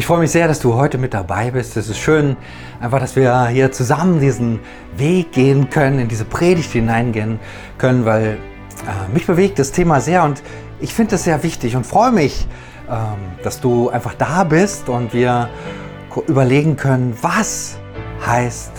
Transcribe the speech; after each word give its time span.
Ich 0.00 0.06
freue 0.06 0.20
mich 0.20 0.30
sehr, 0.30 0.48
dass 0.48 0.60
du 0.60 0.76
heute 0.76 0.96
mit 0.96 1.12
dabei 1.12 1.50
bist. 1.50 1.76
Es 1.76 1.90
ist 1.90 1.98
schön, 1.98 2.38
einfach, 2.80 3.00
dass 3.00 3.16
wir 3.16 3.48
hier 3.48 3.70
zusammen 3.70 4.18
diesen 4.18 4.58
Weg 4.96 5.30
gehen 5.32 5.68
können, 5.68 5.98
in 5.98 6.08
diese 6.08 6.24
Predigt 6.24 6.72
hineingehen 6.72 7.38
können, 7.76 8.06
weil 8.06 8.38
äh, 8.86 9.12
mich 9.12 9.26
bewegt 9.26 9.58
das 9.58 9.72
Thema 9.72 10.00
sehr 10.00 10.24
und 10.24 10.42
ich 10.80 10.94
finde 10.94 11.16
es 11.16 11.24
sehr 11.24 11.42
wichtig 11.42 11.76
und 11.76 11.86
freue 11.86 12.12
mich, 12.12 12.46
ähm, 12.88 12.96
dass 13.42 13.60
du 13.60 13.90
einfach 13.90 14.14
da 14.14 14.42
bist 14.44 14.88
und 14.88 15.12
wir 15.12 15.50
überlegen 16.28 16.78
können, 16.78 17.14
was 17.20 17.76
heißt 18.26 18.72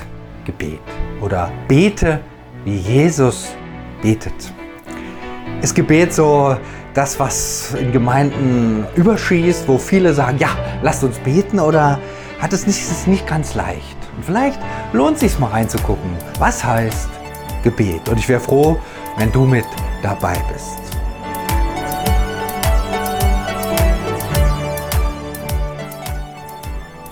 Gebet 0.45 0.79
oder 1.21 1.51
bete, 1.67 2.19
wie 2.65 2.77
Jesus 2.77 3.53
betet. 4.01 4.51
Ist 5.61 5.75
Gebet 5.75 6.15
so 6.15 6.57
das, 6.93 7.19
was 7.19 7.73
in 7.73 7.91
Gemeinden 7.91 8.85
überschießt, 8.95 9.67
wo 9.67 9.77
viele 9.77 10.13
sagen, 10.13 10.37
ja, 10.39 10.49
lasst 10.81 11.03
uns 11.03 11.17
beten 11.19 11.59
oder 11.59 11.99
hat 12.39 12.53
es 12.53 12.67
nicht, 12.67 12.79
ist 12.79 12.91
es 12.91 13.07
nicht 13.07 13.27
ganz 13.27 13.55
leicht? 13.55 13.97
Und 14.17 14.25
vielleicht 14.25 14.59
lohnt 14.91 15.15
es 15.15 15.21
sich 15.21 15.39
mal 15.39 15.51
reinzugucken, 15.51 16.11
was 16.39 16.63
heißt 16.63 17.09
Gebet. 17.63 18.09
Und 18.09 18.17
ich 18.17 18.27
wäre 18.27 18.41
froh, 18.41 18.77
wenn 19.17 19.31
du 19.31 19.45
mit 19.45 19.65
dabei 20.01 20.35
bist. 20.51 20.79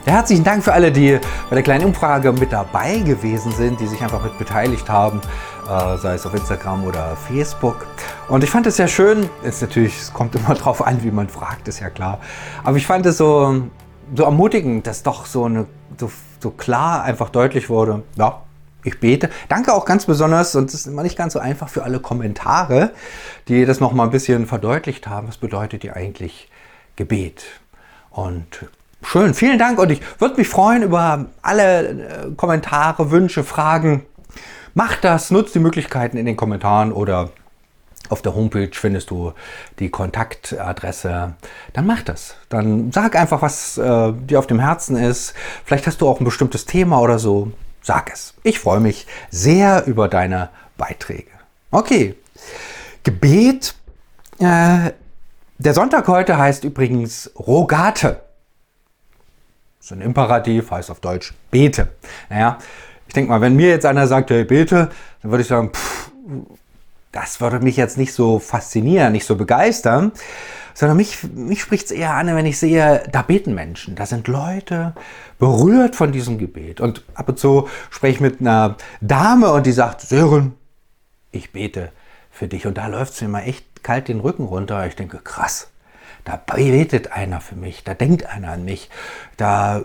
Herzlichen 0.05 0.43
Dank 0.43 0.63
für 0.63 0.73
alle, 0.73 0.91
die 0.91 1.20
bei 1.49 1.55
der 1.55 1.63
kleinen 1.63 1.85
Umfrage 1.85 2.34
mit 2.34 2.52
dabei 2.52 2.98
gewesen 2.98 3.52
sind, 3.52 3.80
die 3.80 3.85
sich 3.85 4.02
einfach 4.02 4.23
mit 4.23 4.40
beteiligt 4.40 4.90
haben, 4.90 5.21
sei 5.70 6.16
es 6.16 6.26
auf 6.26 6.34
Instagram 6.34 6.84
oder 6.84 7.16
Facebook. 7.16 7.86
Und 8.27 8.44
ich 8.44 8.50
fand 8.50 8.66
es 8.66 8.77
sehr 8.77 8.88
schön. 8.88 9.30
Ist 9.44 9.62
natürlich, 9.62 10.00
es 10.00 10.12
kommt 10.12 10.34
immer 10.36 10.54
drauf 10.55 10.86
an, 10.86 11.04
wie 11.04 11.12
man 11.12 11.30
fragt, 11.30 11.68
ist 11.68 11.80
ja 11.80 11.90
klar. 11.90 12.20
Aber 12.64 12.77
ich 12.77 12.88
fand 12.88 13.05
es 13.05 13.18
so, 13.18 13.68
so 14.16 14.24
ermutigend, 14.24 14.88
dass 14.88 15.04
doch 15.04 15.27
so, 15.27 15.46
eine, 15.46 15.68
so, 15.99 16.12
so 16.40 16.49
klar 16.49 17.04
einfach 17.04 17.30
deutlich 17.30 17.70
wurde, 17.70 18.02
ja, 18.16 18.41
ich 18.84 18.99
bete. 18.99 19.30
Danke 19.48 19.74
auch 19.74 19.85
ganz 19.85 20.05
besonders, 20.05 20.55
und 20.55 20.70
es 20.70 20.74
ist 20.74 20.88
immer 20.88 21.04
nicht 21.04 21.18
ganz 21.18 21.34
so 21.34 21.40
einfach 21.40 21.70
für 21.70 21.84
alle 21.84 21.99
Kommentare, 21.99 22.91
die 23.48 23.65
das 23.65 23.80
nochmal 23.80 24.08
ein 24.08 24.12
bisschen 24.12 24.48
verdeutlicht 24.48 25.08
haben. 25.08 25.27
Was 25.27 25.38
bedeutet 25.38 25.84
hier 25.84 25.96
eigentlich 25.96 26.49
Gebet? 26.96 27.43
Und 28.10 28.65
schön, 29.04 29.36
vielen 29.36 29.60
Dank 29.60 29.77
und 29.77 29.91
ich 29.91 30.02
würde 30.18 30.38
mich 30.38 30.48
freuen 30.48 30.82
über 30.82 31.26
alle 31.43 31.90
äh, 31.90 32.32
Kommentare, 32.36 33.12
Wünsche, 33.12 33.43
Fragen. 33.43 34.05
Macht 34.73 35.03
das, 35.03 35.31
nutzt 35.31 35.55
die 35.55 35.59
Möglichkeiten 35.59 36.17
in 36.17 36.25
den 36.25 36.35
Kommentaren 36.35 36.91
oder 36.91 37.29
auf 38.09 38.21
der 38.21 38.34
Homepage 38.34 38.71
findest 38.73 39.12
du 39.12 39.34
die 39.77 39.89
Kontaktadresse. 39.89 41.34
Dann 41.73 41.85
mach 41.85 42.01
das. 42.01 42.35
Dann 42.49 42.91
sag 42.91 43.15
einfach, 43.15 43.41
was 43.41 43.77
äh, 43.77 44.13
dir 44.13 44.40
auf 44.40 44.47
dem 44.47 44.59
Herzen 44.59 44.95
ist. 44.95 45.34
Vielleicht 45.63 45.85
hast 45.85 46.01
du 46.01 46.07
auch 46.07 46.20
ein 46.20 46.25
bestimmtes 46.25 46.65
Thema 46.65 46.99
oder 47.01 47.20
so. 47.20 47.51
Sag 47.81 48.12
es. 48.12 48.34
Ich 48.43 48.59
freue 48.59 48.79
mich 48.79 49.05
sehr 49.29 49.85
über 49.85 50.07
deine 50.07 50.49
Beiträge. 50.77 51.29
Okay. 51.71 52.15
Gebet. 53.03 53.75
Äh, 54.40 54.91
der 55.59 55.73
Sonntag 55.73 56.07
heute 56.07 56.37
heißt 56.37 56.63
übrigens 56.63 57.31
Rogate. 57.37 58.21
Ist 59.79 59.91
ein 59.91 60.01
Imperativ, 60.01 60.71
heißt 60.71 60.90
auf 60.90 60.99
Deutsch 60.99 61.34
bete. 61.51 61.90
Naja, 62.29 62.57
ich 63.10 63.13
denke 63.13 63.32
mal, 63.32 63.41
wenn 63.41 63.55
mir 63.55 63.70
jetzt 63.70 63.88
einer 63.88 64.06
sagt, 64.06 64.29
hey, 64.29 64.44
bete, 64.44 64.91
dann 65.24 65.31
würde 65.31 65.41
ich 65.41 65.47
sagen, 65.47 65.72
pff, 65.74 66.12
das 67.12 67.41
würde 67.41 67.59
mich 67.59 67.75
jetzt 67.75 67.97
nicht 67.97 68.13
so 68.13 68.38
faszinieren, 68.38 69.13
nicht 69.13 69.25
so 69.25 69.35
begeistern, 69.35 70.12
sondern 70.75 70.96
mich, 70.96 71.24
mich 71.24 71.59
spricht 71.59 71.85
es 71.85 71.91
eher 71.91 72.13
an, 72.13 72.28
wenn 72.28 72.46
ich 72.46 72.59
sehe, 72.59 73.03
da 73.12 73.24
beten 73.24 73.56
Menschen, 73.56 73.96
da 73.96 74.06
sind 74.06 74.28
Leute 74.28 74.94
berührt 75.40 75.96
von 75.96 76.12
diesem 76.12 76.38
Gebet. 76.38 76.81
Und 76.81 77.03
ab 77.16 77.30
und 77.30 77.40
zu 77.40 77.68
spreche 77.90 78.13
ich 78.13 78.22
mit 78.22 78.41
einer 78.41 78.75
Dame 79.02 79.52
und 79.53 79.66
die 79.66 79.72
sagt, 79.72 80.02
Sören, 80.02 80.53
ich 81.31 81.52
bete 81.52 81.91
für 82.30 82.47
dich. 82.47 82.68
Und 82.68 82.78
da 82.78 82.86
läuft 82.86 83.14
es 83.14 83.22
mir 83.22 83.30
mal 83.30 83.41
echt 83.41 83.81
kalt 83.81 84.08
den 84.08 84.20
Rücken 84.20 84.44
runter. 84.44 84.86
Ich 84.86 84.96
denke, 84.96 85.18
krass, 85.18 85.72
da 86.26 86.36
betet 86.36 87.12
einer 87.12 87.41
für 87.41 87.56
mich, 87.56 87.84
da 87.84 87.96
denkt 87.96 88.28
einer 88.28 88.52
an 88.52 88.66
mich, 88.66 88.91
da 89.36 89.84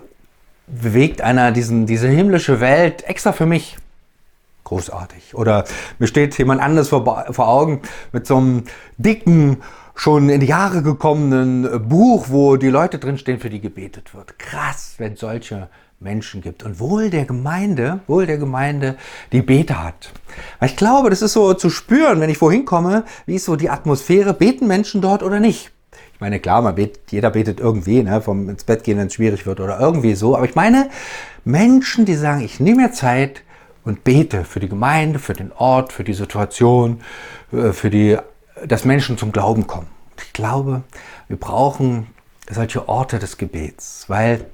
bewegt 0.67 1.21
einer 1.21 1.51
diesen, 1.51 1.85
diese 1.85 2.07
himmlische 2.07 2.59
Welt 2.59 3.03
extra 3.07 3.31
für 3.31 3.45
mich 3.45 3.77
großartig. 4.63 5.35
Oder 5.35 5.65
mir 5.99 6.07
steht 6.07 6.37
jemand 6.37 6.61
anderes 6.61 6.89
vor, 6.89 7.25
vor 7.31 7.47
Augen 7.47 7.81
mit 8.11 8.27
so 8.27 8.37
einem 8.37 8.63
dicken, 8.97 9.57
schon 9.95 10.29
in 10.29 10.41
die 10.41 10.47
Jahre 10.47 10.83
gekommenen 10.83 11.87
Buch, 11.87 12.25
wo 12.29 12.57
die 12.57 12.69
Leute 12.69 12.99
drinstehen, 12.99 13.39
für 13.39 13.49
die 13.49 13.61
gebetet 13.61 14.13
wird. 14.13 14.37
Krass, 14.37 14.95
wenn 14.97 15.15
solche 15.15 15.69
Menschen 16.01 16.41
gibt. 16.41 16.63
Und 16.63 16.79
wohl 16.79 17.09
der 17.09 17.25
Gemeinde, 17.25 18.01
wohl 18.07 18.25
der 18.25 18.37
Gemeinde, 18.37 18.97
die 19.31 19.41
Beter 19.41 19.83
hat. 19.83 20.11
Weil 20.59 20.69
ich 20.69 20.75
glaube, 20.75 21.09
das 21.09 21.21
ist 21.21 21.33
so 21.33 21.53
zu 21.53 21.69
spüren, 21.69 22.19
wenn 22.19 22.29
ich 22.29 22.41
wohin 22.41 22.65
komme, 22.65 23.05
wie 23.25 23.35
ist 23.35 23.45
so 23.45 23.55
die 23.55 23.69
Atmosphäre, 23.69 24.33
beten 24.33 24.67
Menschen 24.67 25.01
dort 25.01 25.23
oder 25.23 25.39
nicht? 25.39 25.71
Ich 26.15 26.21
meine, 26.21 26.39
klar, 26.39 26.61
man 26.61 26.75
betet, 26.75 27.11
jeder 27.11 27.29
betet 27.29 27.59
irgendwie, 27.59 28.01
ne, 28.01 28.21
vom 28.21 28.49
ins 28.49 28.63
Bett 28.63 28.83
gehen, 28.83 28.97
wenn 28.97 29.07
es 29.07 29.13
schwierig 29.13 29.45
wird 29.45 29.59
oder 29.59 29.79
irgendwie 29.79 30.15
so. 30.15 30.35
Aber 30.35 30.45
ich 30.45 30.55
meine, 30.55 30.89
Menschen, 31.43 32.05
die 32.05 32.15
sagen, 32.15 32.41
ich 32.41 32.59
nehme 32.59 32.83
mir 32.83 32.91
Zeit, 32.91 33.43
und 33.85 34.03
bete 34.03 34.43
für 34.43 34.59
die 34.59 34.67
Gemeinde, 34.67 35.19
für 35.19 35.33
den 35.33 35.53
Ort, 35.53 35.93
für 35.93 36.03
die 36.03 36.13
Situation, 36.13 37.01
äh, 37.53 37.71
für 37.71 37.89
die, 37.89 38.17
dass 38.65 38.83
Menschen 38.83 39.17
zum 39.17 39.31
Glauben 39.31 39.67
kommen. 39.67 39.87
Ich 40.17 40.33
glaube, 40.33 40.83
wir 41.27 41.37
brauchen 41.37 42.07
solche 42.49 42.89
Orte 42.89 43.19
des 43.19 43.37
Gebets, 43.37 44.05
weil 44.07 44.45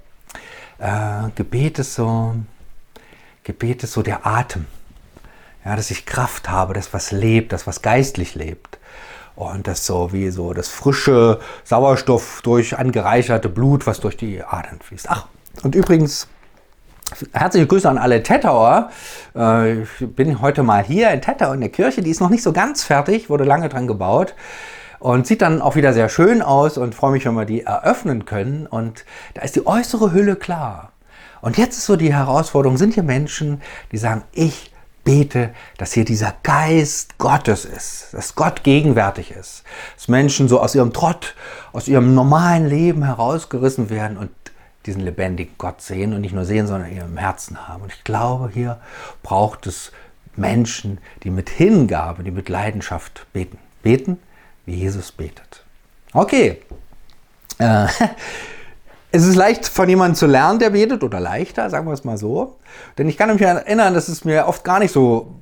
äh, 0.80 1.30
Gebet 1.36 1.80
ist 1.80 1.96
so, 1.96 2.36
Gebet 3.44 3.84
ist 3.84 3.94
so 3.94 4.04
der 4.04 4.28
Atem. 4.28 4.68
Ja, 5.64 5.76
dass 5.76 5.92
ich 5.92 6.08
Kraft 6.08 6.50
habe, 6.50 6.74
dass 6.74 6.92
was 6.92 7.12
lebt, 7.12 7.54
dass 7.54 7.68
was 7.68 7.84
geistlich 7.84 8.34
lebt. 8.34 8.71
Und 9.42 9.66
das 9.66 9.88
so 9.88 10.14
wie 10.14 10.30
so 10.30 10.54
das 10.54 10.68
frische 10.68 11.40
Sauerstoff 11.64 12.42
durch 12.44 12.78
angereicherte 12.78 13.50
Blut, 13.50 13.88
was 13.88 14.00
durch 14.00 14.16
die 14.16 14.44
Adern 14.44 14.80
fließt. 14.84 15.08
Ach, 15.10 15.26
und 15.64 15.74
übrigens, 15.74 16.28
Herzliche 17.34 17.68
Grüße 17.68 17.90
an 17.90 17.98
alle 17.98 18.24
Tettauer. 18.24 18.90
Äh, 19.36 19.82
ich 19.82 19.90
bin 20.00 20.42
heute 20.42 20.64
mal 20.64 20.82
hier 20.82 21.10
in 21.12 21.22
Tettau 21.22 21.52
in 21.52 21.60
der 21.60 21.70
Kirche. 21.70 22.02
Die 22.02 22.10
ist 22.10 22.22
noch 22.22 22.30
nicht 22.30 22.42
so 22.42 22.54
ganz 22.54 22.84
fertig, 22.84 23.30
wurde 23.30 23.44
lange 23.44 23.68
dran 23.68 23.86
gebaut 23.86 24.34
und 25.00 25.28
sieht 25.28 25.42
dann 25.42 25.62
auch 25.62 25.76
wieder 25.76 25.92
sehr 25.92 26.08
schön 26.08 26.42
aus 26.42 26.78
und 26.78 26.96
freue 26.96 27.12
mich, 27.12 27.26
wenn 27.26 27.34
wir 27.34 27.44
die 27.44 27.64
eröffnen 27.64 28.24
können. 28.24 28.66
Und 28.66 29.04
da 29.34 29.42
ist 29.42 29.58
die 29.58 29.68
äußere 29.68 30.14
Hülle 30.14 30.38
klar. 30.38 30.94
Und 31.42 31.58
jetzt 31.58 31.78
ist 31.78 31.86
so 31.88 31.98
die 31.98 32.14
Herausforderung, 32.14 32.78
sind 32.78 32.94
hier 32.94 33.04
Menschen, 33.04 33.62
die 33.92 33.98
sagen, 33.98 34.24
ich 34.32 34.71
bete, 35.04 35.54
dass 35.78 35.94
hier 35.94 36.06
dieser 36.06 36.36
Geist 36.44 37.18
Gottes 37.18 37.66
ist, 37.66 38.10
dass 38.14 38.36
Gott 38.36 38.64
gegenwärtig 38.64 39.32
ist, 39.32 39.64
dass 39.96 40.08
Menschen 40.08 40.48
so 40.48 40.60
aus 40.60 40.76
ihrem 40.76 40.94
Trott, 40.94 41.36
aus 41.74 41.88
ihrem 41.88 42.14
normalen 42.14 42.68
Leben 42.68 43.04
herausgerissen 43.04 43.90
werden 43.90 44.18
und 44.18 44.30
diesen 44.86 45.02
lebendigen 45.02 45.54
Gott 45.58 45.82
sehen 45.82 46.14
und 46.14 46.22
nicht 46.22 46.34
nur 46.34 46.46
sehen, 46.46 46.68
sondern 46.68 46.90
in 46.90 46.98
ihrem 46.98 47.18
Herzen 47.18 47.68
haben. 47.68 47.84
Und 47.84 47.94
ich 47.94 48.04
glaube, 48.04 48.50
hier 48.52 48.80
braucht 49.24 49.68
es 49.68 49.92
Menschen, 50.36 51.00
die 51.24 51.30
mit 51.30 51.50
Hingabe, 51.50 52.24
die 52.24 52.32
mit 52.32 52.50
Leidenschaft 52.50 53.28
beten. 53.34 53.58
Beten, 53.84 54.20
wie 54.66 54.76
Jesus 54.76 55.12
betet. 55.12 55.64
Okay. 56.14 56.62
Äh, 57.58 57.88
es 59.12 59.26
ist 59.26 59.36
leicht 59.36 59.68
von 59.68 59.90
jemandem 59.90 60.16
zu 60.16 60.26
lernen, 60.26 60.60
der 60.60 60.70
betet, 60.72 61.04
oder 61.04 61.20
leichter, 61.20 61.70
sagen 61.70 61.88
wir 61.88 61.94
es 61.94 62.04
mal 62.04 62.18
so. 62.18 62.58
Denn 62.98 63.10
ich 63.10 63.18
kann 63.18 63.32
mich 63.32 63.42
erinnern, 63.42 63.94
dass 63.94 64.08
es 64.08 64.24
mir 64.24 64.48
oft 64.48 64.64
gar 64.64 64.80
nicht 64.80 64.92
so 64.92 65.36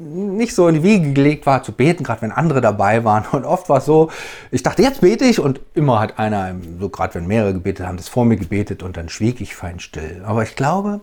nicht 0.00 0.54
so 0.54 0.68
in 0.68 0.76
die 0.76 0.82
Wiege 0.84 1.12
gelegt 1.12 1.44
war 1.44 1.62
zu 1.64 1.72
beten, 1.72 2.04
gerade 2.04 2.22
wenn 2.22 2.32
andere 2.32 2.60
dabei 2.60 3.04
waren. 3.04 3.24
Und 3.32 3.44
oft 3.44 3.68
war 3.68 3.78
es 3.78 3.84
so, 3.84 4.10
ich 4.50 4.62
dachte, 4.62 4.82
jetzt 4.82 5.00
bete 5.00 5.24
ich 5.24 5.40
und 5.40 5.60
immer 5.74 5.98
hat 5.98 6.18
einer, 6.18 6.54
so 6.78 6.88
gerade 6.88 7.14
wenn 7.14 7.26
mehrere 7.26 7.52
gebetet 7.52 7.86
haben, 7.86 7.96
das 7.96 8.08
vor 8.08 8.24
mir 8.24 8.36
gebetet 8.36 8.82
und 8.82 8.96
dann 8.96 9.08
schwieg 9.08 9.40
ich 9.40 9.56
fein 9.56 9.80
still. 9.80 10.22
Aber 10.24 10.44
ich 10.44 10.54
glaube, 10.54 11.00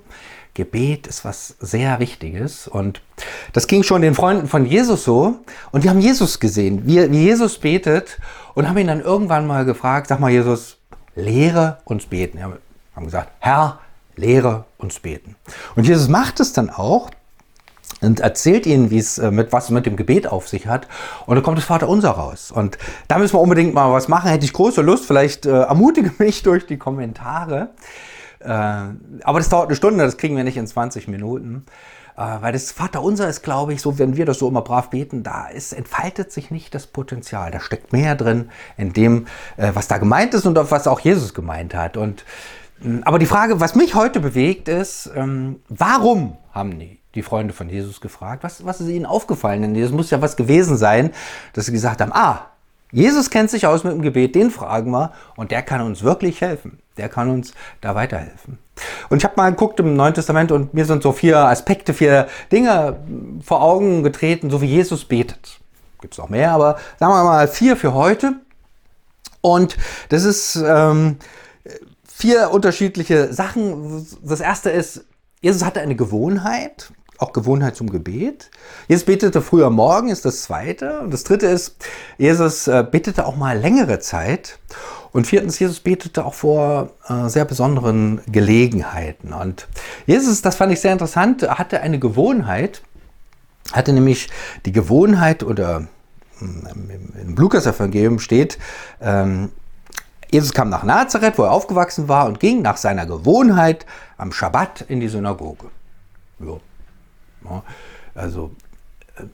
Gebet 0.54 1.08
ist 1.08 1.26
was 1.26 1.56
sehr 1.60 2.00
Wichtiges 2.00 2.70
und 2.70 3.02
das 3.52 3.68
ging 3.68 3.84
schon 3.84 4.02
den 4.02 4.16
Freunden 4.16 4.48
von 4.48 4.66
Jesus 4.66 5.04
so 5.04 5.36
und 5.72 5.84
die 5.84 5.90
haben 5.90 6.00
Jesus 6.00 6.40
gesehen, 6.40 6.84
wie, 6.86 7.12
wie 7.12 7.24
Jesus 7.24 7.58
betet 7.58 8.20
und 8.54 8.70
haben 8.70 8.78
ihn 8.78 8.88
dann 8.88 9.02
irgendwann 9.02 9.46
mal 9.48 9.66
gefragt, 9.66 10.08
sag 10.08 10.22
mal 10.22 10.32
Jesus, 10.32 10.75
lehre 11.16 11.78
uns 11.86 12.06
beten. 12.06 12.38
Die 12.38 12.44
haben 12.44 13.06
gesagt, 13.06 13.32
Herr, 13.40 13.80
lehre 14.16 14.66
uns 14.78 15.00
beten. 15.00 15.36
Und 15.76 15.88
Jesus 15.88 16.08
macht 16.08 16.40
es 16.40 16.54
dann 16.54 16.70
auch 16.70 17.10
und 18.02 18.20
erzählt 18.20 18.66
ihnen, 18.66 18.92
wie 18.92 18.98
es 18.98 19.18
äh, 19.18 19.32
mit 19.32 19.52
was 19.52 19.70
mit 19.70 19.86
dem 19.86 19.96
Gebet 19.96 20.28
auf 20.28 20.48
sich 20.48 20.68
hat. 20.68 20.88
Und 21.26 21.36
dann 21.36 21.44
kommt 21.44 21.58
das 21.58 21.66
Vaterunser 21.66 22.12
raus. 22.12 22.52
Und 22.52 22.78
da 23.08 23.18
müssen 23.18 23.34
wir 23.34 23.42
unbedingt 23.42 23.74
mal 23.74 23.92
was 23.92 24.08
machen. 24.08 24.30
Hätte 24.30 24.46
ich 24.46 24.54
große 24.54 24.82
Lust. 24.82 25.06
Vielleicht 25.06 25.46
äh, 25.46 25.62
ermutige 25.62 26.12
mich 26.24 26.44
durch 26.44 26.66
die 26.66 26.78
Kommentare. 26.78 27.70
Äh, 28.40 28.48
aber 28.50 29.40
das 29.40 29.50
dauert 29.50 29.68
eine 29.68 29.76
Stunde. 29.76 30.04
Das 30.04 30.18
kriegen 30.18 30.36
wir 30.36 30.44
nicht 30.44 30.58
in 30.58 30.68
20 30.68 31.08
Minuten. 31.08 31.66
Äh, 32.18 32.42
weil 32.42 32.54
das 32.54 32.72
Vaterunser 32.72 33.28
ist, 33.28 33.44
glaube 33.44 33.74
ich, 33.74 33.82
so, 33.82 34.00
wenn 34.00 34.16
wir 34.16 34.26
das 34.26 34.40
so 34.40 34.48
immer 34.48 34.62
brav 34.62 34.90
beten, 34.90 35.24
da 35.24 35.48
ist, 35.48 35.74
entfaltet 35.74 36.32
sich 36.32 36.52
nicht 36.52 36.74
das 36.74 36.88
Potenzial. 36.88 37.52
Da 37.52 37.60
steckt 37.60 37.92
mehr 37.92 38.16
drin 38.16 38.50
in 38.78 38.94
dem, 38.94 39.28
äh, 39.58 39.72
was 39.74 39.88
da 39.88 39.98
gemeint 39.98 40.34
ist 40.34 40.46
und 40.46 40.56
was 40.56 40.88
auch 40.88 41.00
Jesus 41.00 41.34
gemeint 41.34 41.74
hat. 41.74 41.98
Und, 41.98 42.24
mh, 42.80 43.02
aber 43.06 43.20
die 43.20 43.26
Frage, 43.26 43.60
was 43.60 43.76
mich 43.76 43.96
heute 43.96 44.20
bewegt, 44.20 44.70
ist, 44.70 45.12
ähm, 45.16 45.60
warum 45.68 46.38
haben 46.52 46.80
die, 46.80 47.00
die 47.16 47.24
Freunde 47.24 47.54
von 47.54 47.70
Jesus 47.70 48.00
gefragt? 48.00 48.44
Was, 48.44 48.66
was 48.66 48.80
ist 48.80 48.88
ihnen 48.88 49.06
aufgefallen? 49.06 49.62
Denn 49.62 49.82
das 49.82 49.92
muss 49.92 50.10
ja 50.10 50.22
was 50.22 50.38
gewesen 50.38 50.78
sein, 50.78 51.12
dass 51.54 51.66
sie 51.66 51.74
gesagt 51.74 52.02
haben, 52.02 52.14
ah, 52.14 52.52
Jesus 52.92 53.30
kennt 53.30 53.50
sich 53.50 53.68
aus 53.68 53.84
mit 53.84 53.92
dem 53.92 54.02
Gebet, 54.02 54.36
den 54.36 54.52
fragen 54.52 54.92
wir 54.92 55.12
und 55.36 55.52
der 55.52 55.64
kann 55.64 55.82
uns 55.82 56.02
wirklich 56.04 56.40
helfen. 56.40 56.80
Der 56.96 57.10
kann 57.10 57.30
uns 57.30 57.54
da 57.82 57.94
weiterhelfen. 57.94 58.58
Und 59.10 59.18
ich 59.18 59.24
habe 59.24 59.36
mal 59.38 59.50
geguckt 59.50 59.80
im 59.80 59.96
Neuen 59.96 60.14
Testament 60.14 60.52
und 60.52 60.74
mir 60.74 60.86
sind 60.86 61.04
so 61.04 61.12
vier 61.12 61.40
Aspekte, 61.40 61.94
vier 61.94 62.28
Dinge 62.52 63.00
vor 63.42 63.62
Augen 63.62 64.04
getreten, 64.04 64.50
so 64.50 64.62
wie 64.62 64.68
Jesus 64.68 65.06
betet. 65.06 65.60
Gibt 66.02 66.14
es 66.14 66.18
noch 66.18 66.30
mehr, 66.30 66.52
aber 66.52 66.78
sagen 67.00 67.14
wir 67.14 67.24
mal 67.24 67.48
vier 67.48 67.78
für 67.78 67.94
heute. 67.94 68.34
Und 69.42 69.78
das 70.10 70.24
ist 70.24 70.56
ähm, 70.56 71.18
vier 72.08 72.52
unterschiedliche 72.52 73.34
Sachen. 73.34 74.06
Das 74.24 74.40
erste 74.40 74.70
ist, 74.72 75.06
Jesus 75.42 75.64
hatte 75.64 75.82
eine 75.82 75.96
Gewohnheit, 75.96 76.92
auch 77.18 77.34
Gewohnheit 77.34 77.76
zum 77.76 77.90
Gebet. 77.90 78.50
Jesus 78.88 79.06
betete 79.06 79.42
früher 79.42 79.70
Morgen, 79.70 80.10
ist 80.10 80.26
das 80.26 80.44
zweite. 80.44 81.02
Und 81.02 81.14
das 81.14 81.24
dritte 81.24 81.48
ist, 81.48 81.76
Jesus 82.18 82.68
äh, 82.68 82.86
betete 82.90 83.26
auch 83.26 83.36
mal 83.36 83.58
längere 83.58 84.00
Zeit. 84.00 84.60
Und 85.16 85.28
viertens, 85.28 85.58
Jesus 85.60 85.80
betete 85.80 86.26
auch 86.26 86.34
vor 86.34 86.90
äh, 87.08 87.30
sehr 87.30 87.46
besonderen 87.46 88.20
Gelegenheiten. 88.28 89.32
Und 89.32 89.66
Jesus, 90.06 90.42
das 90.42 90.58
fand 90.58 90.74
ich 90.74 90.82
sehr 90.82 90.92
interessant, 90.92 91.42
hatte 91.44 91.80
eine 91.80 92.00
Gewohnheit, 92.00 92.82
hatte 93.72 93.94
nämlich 93.94 94.28
die 94.66 94.74
Gewohnheit 94.74 95.42
oder 95.42 95.88
hm, 96.40 96.90
im 97.22 97.36
Lukas-Evangelium 97.38 98.20
steht, 98.20 98.60
ähm, 99.00 99.54
Jesus 100.32 100.52
kam 100.52 100.68
nach 100.68 100.84
Nazareth, 100.84 101.38
wo 101.38 101.44
er 101.44 101.52
aufgewachsen 101.52 102.10
war, 102.10 102.26
und 102.26 102.42
ging 102.42 102.62
nach 102.62 102.76
seiner 102.76 103.06
Gewohnheit 103.06 103.86
am 104.18 104.34
Schabbat 104.34 104.82
in 104.90 105.00
die 105.00 105.08
Synagoge. 105.08 105.68
Ja. 106.40 107.64
Also 108.16 108.52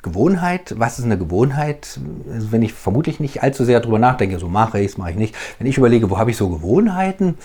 Gewohnheit, 0.04 0.76
was 0.78 1.00
ist 1.00 1.06
eine 1.06 1.18
Gewohnheit? 1.18 2.00
Also 2.32 2.52
wenn 2.52 2.62
ich 2.62 2.74
vermutlich 2.74 3.20
nicht 3.20 3.42
allzu 3.42 3.66
sehr 3.66 3.80
darüber 3.80 3.98
nachdenke, 3.98 4.38
so 4.38 4.48
mache 4.48 4.80
ich 4.80 4.92
es, 4.92 4.98
mache 4.98 5.12
ich 5.12 5.16
nicht. 5.16 5.36
Wenn 5.58 5.66
ich 5.66 5.78
überlege, 5.78 6.10
wo 6.10 6.20
habe 6.20 6.30
ich 6.30 6.38
so 6.38 6.50
Gewohnheiten? 6.50 7.38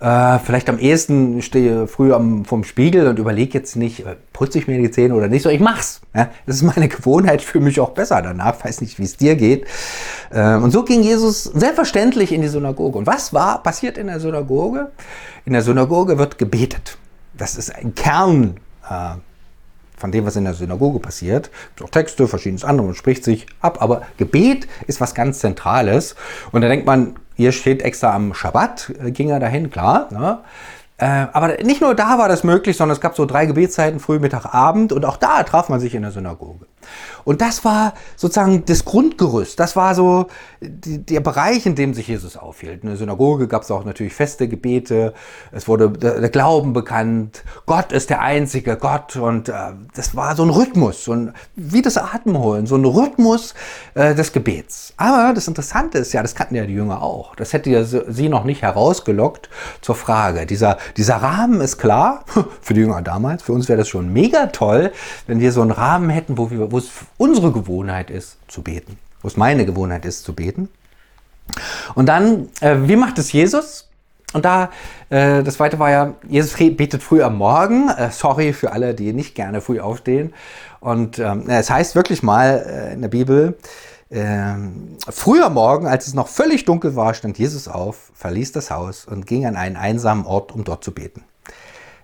Äh, 0.00 0.40
vielleicht 0.40 0.68
am 0.68 0.78
ehesten 0.78 1.40
stehe 1.40 1.86
früh 1.86 2.12
am, 2.12 2.44
vom 2.44 2.64
Spiegel 2.64 3.06
und 3.06 3.20
überlege 3.20 3.56
jetzt 3.56 3.76
nicht, 3.76 4.04
äh, 4.04 4.16
putze 4.32 4.58
ich 4.58 4.66
mir 4.66 4.78
die 4.78 4.90
Zähne 4.90 5.14
oder 5.14 5.28
nicht, 5.28 5.42
so 5.42 5.50
ich 5.50 5.60
mach's. 5.60 6.00
Ja? 6.14 6.30
Das 6.46 6.56
ist 6.56 6.62
meine 6.62 6.88
Gewohnheit, 6.88 7.42
fühle 7.42 7.64
mich 7.64 7.78
auch 7.78 7.90
besser 7.90 8.20
danach, 8.20 8.64
weiß 8.64 8.80
nicht, 8.80 8.98
wie 8.98 9.04
es 9.04 9.16
dir 9.16 9.36
geht. 9.36 9.64
Äh, 10.30 10.56
und 10.56 10.72
so 10.72 10.82
ging 10.82 11.02
Jesus 11.02 11.44
selbstverständlich 11.44 12.32
in 12.32 12.42
die 12.42 12.48
Synagoge. 12.48 12.98
Und 12.98 13.06
was 13.06 13.32
war 13.32 13.62
passiert 13.62 13.98
in 13.98 14.08
der 14.08 14.18
Synagoge? 14.18 14.90
In 15.44 15.52
der 15.52 15.62
Synagoge 15.62 16.18
wird 16.18 16.38
gebetet. 16.38 16.98
Das 17.36 17.56
ist 17.56 17.72
ein 17.74 17.94
Kern 17.94 18.56
äh, 18.90 19.14
von 20.04 20.12
dem, 20.12 20.26
was 20.26 20.36
in 20.36 20.44
der 20.44 20.52
Synagoge 20.52 20.98
passiert. 20.98 21.46
Es 21.46 21.76
gibt 21.76 21.82
auch 21.82 21.90
Texte, 21.90 22.28
verschiedenes 22.28 22.62
andere, 22.62 22.88
man 22.88 22.94
spricht 22.94 23.24
sich 23.24 23.46
ab, 23.62 23.78
aber 23.80 24.02
Gebet 24.18 24.68
ist 24.86 25.00
was 25.00 25.14
ganz 25.14 25.38
Zentrales. 25.38 26.14
Und 26.52 26.60
da 26.60 26.68
denkt 26.68 26.84
man, 26.84 27.16
hier 27.36 27.52
steht 27.52 27.80
extra 27.80 28.14
am 28.14 28.34
Schabbat, 28.34 28.92
äh, 29.02 29.12
ging 29.12 29.30
er 29.30 29.40
dahin, 29.40 29.70
klar. 29.70 30.08
Ne? 30.10 30.40
Äh, 30.98 31.06
aber 31.32 31.56
nicht 31.62 31.80
nur 31.80 31.94
da 31.94 32.18
war 32.18 32.28
das 32.28 32.44
möglich, 32.44 32.76
sondern 32.76 32.94
es 32.94 33.00
gab 33.00 33.16
so 33.16 33.24
drei 33.24 33.46
Gebetszeiten, 33.46 33.98
früh, 33.98 34.18
Mittag, 34.18 34.52
Abend 34.52 34.92
und 34.92 35.06
auch 35.06 35.16
da 35.16 35.42
traf 35.42 35.70
man 35.70 35.80
sich 35.80 35.94
in 35.94 36.02
der 36.02 36.10
Synagoge. 36.10 36.66
Und 37.24 37.40
das 37.40 37.64
war 37.64 37.94
sozusagen 38.16 38.64
das 38.66 38.84
Grundgerüst, 38.84 39.58
das 39.58 39.76
war 39.76 39.94
so 39.94 40.26
der 40.60 41.20
Bereich, 41.20 41.66
in 41.66 41.74
dem 41.74 41.94
sich 41.94 42.08
Jesus 42.08 42.36
aufhielt. 42.36 42.82
In 42.82 42.88
der 42.88 42.96
Synagoge 42.96 43.48
gab 43.48 43.62
es 43.62 43.70
auch 43.70 43.84
natürlich 43.84 44.14
feste 44.14 44.48
Gebete, 44.48 45.14
es 45.52 45.68
wurde 45.68 45.90
der, 45.90 46.20
der, 46.20 46.30
Glauben 46.30 46.72
bekannt, 46.72 47.44
Gott 47.66 47.92
ist 47.92 48.10
der 48.10 48.20
einzige 48.20 48.76
Gott. 48.76 49.16
Und 49.16 49.48
äh, 49.48 49.52
das 49.94 50.16
war 50.16 50.36
so 50.36 50.42
ein 50.42 50.50
Rhythmus, 50.50 51.04
so 51.04 51.12
ein, 51.12 51.32
wie 51.54 51.82
das 51.82 51.96
Atemholen, 51.96 52.66
so 52.66 52.76
ein 52.76 52.84
Rhythmus 52.84 53.54
äh, 53.94 54.14
des 54.14 54.32
Gebets. 54.32 54.94
Aber 54.96 55.32
das 55.34 55.48
Interessante 55.48 55.98
ist 55.98 56.12
ja, 56.12 56.22
das 56.22 56.34
kannten 56.34 56.54
ja 56.54 56.66
die 56.66 56.74
Jünger 56.74 57.02
auch, 57.02 57.36
das 57.36 57.52
hätte 57.52 57.70
ja 57.70 57.84
sie 57.84 58.28
noch 58.28 58.44
nicht 58.44 58.62
herausgelockt 58.62 59.48
zur 59.80 59.94
Frage, 59.94 60.46
dieser 60.46 60.78
dieser 60.96 61.16
Rahmen 61.16 61.60
ist 61.60 61.78
klar, 61.78 62.24
für 62.60 62.74
die 62.74 62.80
Jünger 62.80 63.02
damals, 63.02 63.42
für 63.42 63.52
uns 63.52 63.68
wäre 63.68 63.78
das 63.78 63.88
schon 63.88 64.12
mega 64.12 64.46
toll, 64.46 64.92
wenn 65.26 65.40
wir 65.40 65.52
so 65.52 65.62
einen 65.62 65.70
Rahmen 65.70 66.10
hätten, 66.10 66.38
wo, 66.38 66.50
wir, 66.50 66.72
wo 66.74 66.78
es 66.78 66.90
unsere 67.18 67.52
Gewohnheit 67.52 68.10
ist 68.10 68.36
zu 68.48 68.62
beten, 68.62 68.98
wo 69.22 69.28
es 69.28 69.36
meine 69.36 69.64
Gewohnheit 69.64 70.04
ist 70.04 70.24
zu 70.24 70.34
beten. 70.34 70.68
Und 71.94 72.06
dann, 72.06 72.48
äh, 72.60 72.76
wie 72.88 72.96
macht 72.96 73.16
es 73.18 73.30
Jesus? 73.30 73.88
Und 74.32 74.44
da, 74.44 74.70
äh, 75.08 75.44
das 75.44 75.54
zweite 75.54 75.78
war 75.78 75.90
ja, 75.90 76.14
Jesus 76.28 76.54
betet 76.54 77.00
früh 77.00 77.22
am 77.22 77.38
Morgen. 77.38 77.90
Äh, 77.90 78.10
sorry 78.10 78.52
für 78.52 78.72
alle, 78.72 78.92
die 78.92 79.12
nicht 79.12 79.36
gerne 79.36 79.60
früh 79.60 79.78
aufstehen. 79.78 80.34
Und 80.80 81.20
ähm, 81.20 81.48
es 81.48 81.70
heißt 81.70 81.94
wirklich 81.94 82.24
mal 82.24 82.66
äh, 82.68 82.92
in 82.94 83.02
der 83.02 83.08
Bibel, 83.08 83.56
ähm, 84.10 84.96
früher 85.08 85.50
Morgen, 85.50 85.86
als 85.86 86.08
es 86.08 86.14
noch 86.14 86.26
völlig 86.26 86.64
dunkel 86.64 86.96
war, 86.96 87.14
stand 87.14 87.38
Jesus 87.38 87.68
auf, 87.68 88.10
verließ 88.14 88.50
das 88.50 88.72
Haus 88.72 89.04
und 89.04 89.28
ging 89.28 89.46
an 89.46 89.54
einen 89.54 89.76
einsamen 89.76 90.26
Ort, 90.26 90.50
um 90.50 90.64
dort 90.64 90.82
zu 90.82 90.90
beten. 90.90 91.22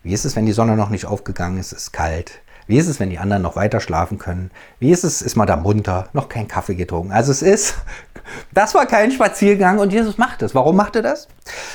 Wie 0.04 0.12
ist 0.12 0.24
es, 0.24 0.36
wenn 0.36 0.46
die 0.46 0.52
Sonne 0.52 0.76
noch 0.76 0.90
nicht 0.90 1.06
aufgegangen 1.06 1.58
ist? 1.58 1.72
Es 1.72 1.82
ist 1.82 1.92
kalt. 1.92 2.40
Wie 2.70 2.78
ist 2.78 2.86
es, 2.86 3.00
wenn 3.00 3.10
die 3.10 3.18
anderen 3.18 3.42
noch 3.42 3.56
weiter 3.56 3.80
schlafen 3.80 4.16
können? 4.16 4.52
Wie 4.78 4.92
ist 4.92 5.02
es, 5.02 5.22
ist 5.22 5.34
man 5.34 5.48
da 5.48 5.56
munter, 5.56 6.08
noch 6.12 6.28
kein 6.28 6.46
Kaffee 6.46 6.76
getrunken? 6.76 7.10
Also 7.10 7.32
es 7.32 7.42
ist, 7.42 7.74
das 8.54 8.76
war 8.76 8.86
kein 8.86 9.10
Spaziergang 9.10 9.80
und 9.80 9.92
Jesus 9.92 10.18
macht 10.18 10.40
es. 10.42 10.54
Warum 10.54 10.76
macht 10.76 10.94
er 10.94 11.02
das? 11.02 11.26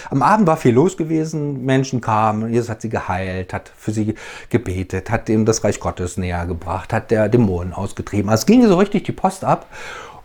Am 0.10 0.22
Abend 0.22 0.48
war 0.48 0.56
viel 0.56 0.74
los 0.74 0.96
gewesen, 0.96 1.66
Menschen 1.66 2.00
kamen, 2.00 2.54
Jesus 2.54 2.70
hat 2.70 2.82
sie 2.82 2.88
geheilt, 2.88 3.52
hat 3.52 3.74
für 3.76 3.92
sie 3.92 4.16
gebetet, 4.50 5.12
hat 5.12 5.28
dem 5.28 5.44
das 5.44 5.66
Reich 5.66 5.82
Gottes 5.82 6.16
näher 6.16 6.46
gebracht, 6.46 6.94
hat 6.94 7.12
der 7.12 7.28
Dämonen 7.28 7.74
ausgetrieben. 7.74 8.30
Also 8.30 8.44
es 8.44 8.46
ging 8.46 8.66
so 8.66 8.78
richtig 8.78 9.04
die 9.04 9.12
Post 9.12 9.44
ab 9.44 9.66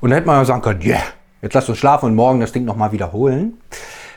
und 0.00 0.10
da 0.10 0.16
hätte 0.16 0.28
man 0.28 0.36
ja 0.36 0.44
sagen 0.44 0.62
können, 0.62 0.82
yeah, 0.82 1.02
jetzt 1.42 1.54
lass 1.54 1.68
uns 1.68 1.78
schlafen 1.78 2.06
und 2.06 2.14
morgen 2.14 2.38
das 2.38 2.52
Ding 2.52 2.64
nochmal 2.64 2.92
wiederholen. 2.92 3.54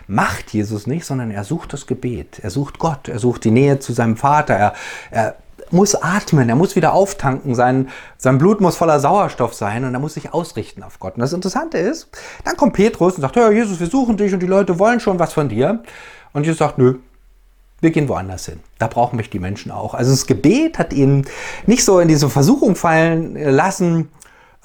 Macht 0.05 0.53
Jesus 0.53 0.85
nicht, 0.85 1.05
sondern 1.05 1.31
er 1.31 1.45
sucht 1.45 1.73
das 1.73 1.87
Gebet. 1.87 2.39
Er 2.43 2.49
sucht 2.49 2.77
Gott. 2.77 3.07
Er 3.07 3.19
sucht 3.19 3.45
die 3.45 3.51
Nähe 3.51 3.79
zu 3.79 3.93
seinem 3.93 4.17
Vater. 4.17 4.53
Er, 4.53 4.73
er 5.11 5.35
muss 5.73 5.95
atmen. 5.95 6.47
Er 6.49 6.55
muss 6.55 6.75
wieder 6.75 6.93
auftanken. 6.93 7.55
Sein, 7.55 7.89
sein 8.17 8.37
Blut 8.37 8.61
muss 8.61 8.77
voller 8.77 8.99
Sauerstoff 8.99 9.53
sein 9.53 9.83
und 9.83 9.93
er 9.93 9.99
muss 9.99 10.13
sich 10.13 10.33
ausrichten 10.33 10.83
auf 10.83 10.99
Gott. 10.99 11.15
Und 11.15 11.21
das 11.21 11.33
Interessante 11.33 11.77
ist, 11.77 12.09
dann 12.45 12.55
kommt 12.55 12.73
Petrus 12.73 13.15
und 13.15 13.21
sagt, 13.21 13.35
ja, 13.35 13.49
Jesus, 13.51 13.79
wir 13.79 13.87
suchen 13.87 14.17
dich 14.17 14.33
und 14.33 14.39
die 14.39 14.47
Leute 14.47 14.79
wollen 14.79 14.99
schon 14.99 15.19
was 15.19 15.33
von 15.33 15.49
dir. 15.49 15.83
Und 16.31 16.45
Jesus 16.45 16.59
sagt, 16.59 16.77
nö, 16.77 16.99
wir 17.81 17.91
gehen 17.91 18.07
woanders 18.07 18.45
hin. 18.45 18.59
Da 18.79 18.87
brauchen 18.87 19.17
mich 19.17 19.29
die 19.29 19.39
Menschen 19.39 19.71
auch. 19.71 19.93
Also 19.93 20.11
das 20.11 20.25
Gebet 20.25 20.79
hat 20.79 20.93
ihn 20.93 21.25
nicht 21.65 21.83
so 21.83 21.99
in 21.99 22.07
diese 22.07 22.29
Versuchung 22.29 22.75
fallen 22.75 23.35
lassen, 23.35 24.09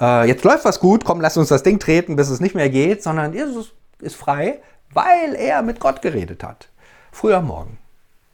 äh, 0.00 0.28
jetzt 0.28 0.44
läuft 0.44 0.64
was 0.64 0.80
gut, 0.80 1.04
komm, 1.04 1.20
lass 1.20 1.36
uns 1.36 1.48
das 1.48 1.62
Ding 1.62 1.78
treten, 1.78 2.16
bis 2.16 2.30
es 2.30 2.40
nicht 2.40 2.54
mehr 2.54 2.70
geht, 2.70 3.02
sondern 3.02 3.32
Jesus 3.32 3.72
ist 4.00 4.16
frei, 4.16 4.60
weil 4.92 5.34
er 5.34 5.62
mit 5.62 5.80
Gott 5.80 6.02
geredet 6.02 6.44
hat. 6.44 6.68
Früh 7.10 7.34
am 7.34 7.46
Morgen. 7.46 7.78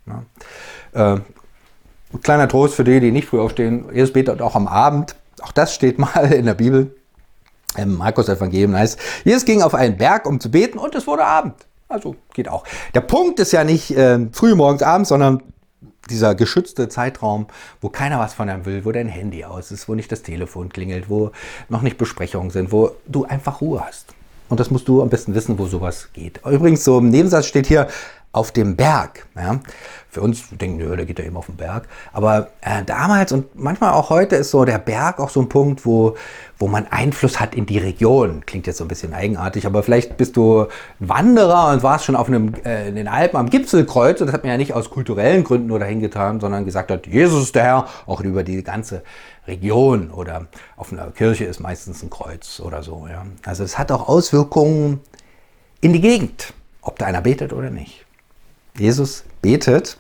Ja. 0.07 1.14
Äh, 1.14 1.21
kleiner 2.23 2.49
Trost 2.49 2.75
für 2.75 2.85
die, 2.85 3.00
die 3.00 3.12
nicht 3.12 3.28
früh 3.28 3.40
aufstehen. 3.40 3.87
Jesus 3.92 4.12
betet 4.12 4.40
auch 4.42 4.54
am 4.54 4.68
Abend. 4.68 5.16
Auch 5.42 5.52
das 5.52 5.75
steht 5.75 5.99
mal 5.99 6.33
in 6.33 6.47
der 6.47 6.54
Bibel. 6.54 6.94
Im 7.76 7.97
Markus 7.97 8.28
Evangelium 8.28 8.76
heißt, 8.76 8.99
Jesus 9.25 9.44
ging 9.44 9.62
auf 9.62 9.75
einen 9.75 9.97
Berg, 9.97 10.26
um 10.26 10.38
zu 10.38 10.50
beten 10.50 10.78
und 10.78 10.94
es 10.94 11.06
wurde 11.06 11.25
Abend. 11.25 11.54
Also 11.88 12.16
geht 12.33 12.49
auch. 12.49 12.64
Der 12.94 13.00
Punkt 13.00 13.40
ist 13.40 13.52
ja 13.52 13.64
nicht 13.64 13.90
äh, 13.97 14.26
früh 14.33 14.54
morgens 14.54 14.83
abends, 14.83 15.09
sondern 15.09 15.42
dieser 16.11 16.35
geschützte 16.35 16.88
Zeitraum, 16.88 17.47
wo 17.80 17.88
keiner 17.88 18.18
was 18.18 18.35
von 18.35 18.49
einem 18.49 18.66
will, 18.66 18.85
wo 18.85 18.92
dein 18.92 19.09
Handy 19.09 19.44
aus 19.44 19.71
ist, 19.71 19.88
wo 19.88 19.94
nicht 19.94 20.12
das 20.12 20.23
Telefon 20.23 20.68
klingelt, 20.68 21.09
wo 21.09 21.30
noch 21.68 21.83
nicht 21.83 21.99
Besprechungen 21.99 22.50
sind, 22.50 22.73
wo 22.73 22.92
du 23.06 23.25
einfach 23.25 23.61
Ruhe 23.61 23.85
hast. 23.85 24.14
Und 24.49 24.61
das 24.61 24.71
musst 24.71 24.88
du 24.88 25.02
am 25.02 25.09
besten 25.09 25.35
wissen, 25.35 25.59
wo 25.59 25.66
sowas 25.66 26.11
geht. 26.12 26.40
Übrigens, 26.47 26.85
so 26.85 26.99
im 26.99 27.09
Nebensatz 27.09 27.47
steht 27.47 27.66
hier, 27.66 27.88
auf 28.35 28.50
dem 28.50 28.75
Berg. 28.75 29.26
Ja. 29.37 29.61
Für 30.11 30.21
uns 30.21 30.49
denken, 30.50 30.79
nö, 30.79 30.97
der 30.97 31.07
geht 31.07 31.19
ja 31.19 31.25
eben 31.25 31.37
auf 31.37 31.47
den 31.47 31.57
Berg. 31.57 31.88
Aber 32.12 32.49
äh, 32.61 32.83
damals 32.85 33.33
und 33.33 33.55
manchmal 33.59 33.93
auch 33.93 34.11
heute 34.11 34.37
ist 34.37 34.50
so 34.50 34.64
der 34.64 34.79
Berg 34.79 35.21
auch 35.21 35.31
so 35.31 35.41
ein 35.41 35.49
Punkt, 35.49 35.87
wo, 35.87 36.17
wo 36.59 36.67
man 36.67 36.87
Einfluss 36.88 37.38
hat 37.38 37.55
in 37.55 37.64
die 37.67 37.79
Region. 37.79 38.43
Klingt 38.45 38.67
jetzt 38.67 38.79
so 38.79 38.85
ein 38.85 38.88
bisschen 38.88 39.14
eigenartig, 39.14 39.67
aber 39.67 39.85
vielleicht 39.85 40.17
bist 40.17 40.37
du 40.37 40.67
Wanderer 40.99 41.73
und 41.73 41.85
warst 41.85 42.05
schon 42.07 42.17
auf 42.17 42.26
einem, 42.26 42.55
äh, 42.64 42.88
in 42.88 42.97
den 42.97 43.07
Alpen 43.07 43.37
am 43.37 43.50
Gipfelkreuz. 43.50 44.21
Und 44.21 44.26
das 44.26 44.35
hat 44.35 44.43
man 44.43 44.50
ja 44.50 44.57
nicht 44.57 44.73
aus 44.73 44.91
kulturellen 44.91 45.45
Gründen 45.45 45.69
nur 45.69 45.79
dahin 45.79 46.00
getan, 46.00 46.41
sondern 46.41 46.64
gesagt 46.64 46.91
hat, 46.91 47.07
Jesus 47.07 47.45
ist 47.45 47.55
der 47.55 47.62
Herr, 47.62 47.88
auch 48.07 48.21
über 48.21 48.43
die 48.43 48.64
ganze 48.64 49.03
Region 49.47 50.11
oder 50.11 50.47
auf 50.76 50.93
einer 50.93 51.11
Kirche 51.12 51.45
ist 51.45 51.61
meistens 51.61 52.03
ein 52.03 52.11
Kreuz 52.11 52.59
oder 52.59 52.83
so. 52.83 53.07
Ja. 53.09 53.26
Also 53.45 53.62
es 53.62 53.79
hat 53.79 53.93
auch 53.93 54.09
Auswirkungen 54.09 55.00
in 55.81 55.93
die 55.93 56.00
Gegend, 56.00 56.53
ob 56.83 56.99
da 56.99 57.07
einer 57.07 57.21
betet 57.21 57.53
oder 57.53 57.71
nicht. 57.71 58.03
Jesus 58.78 59.25
betet 59.43 59.99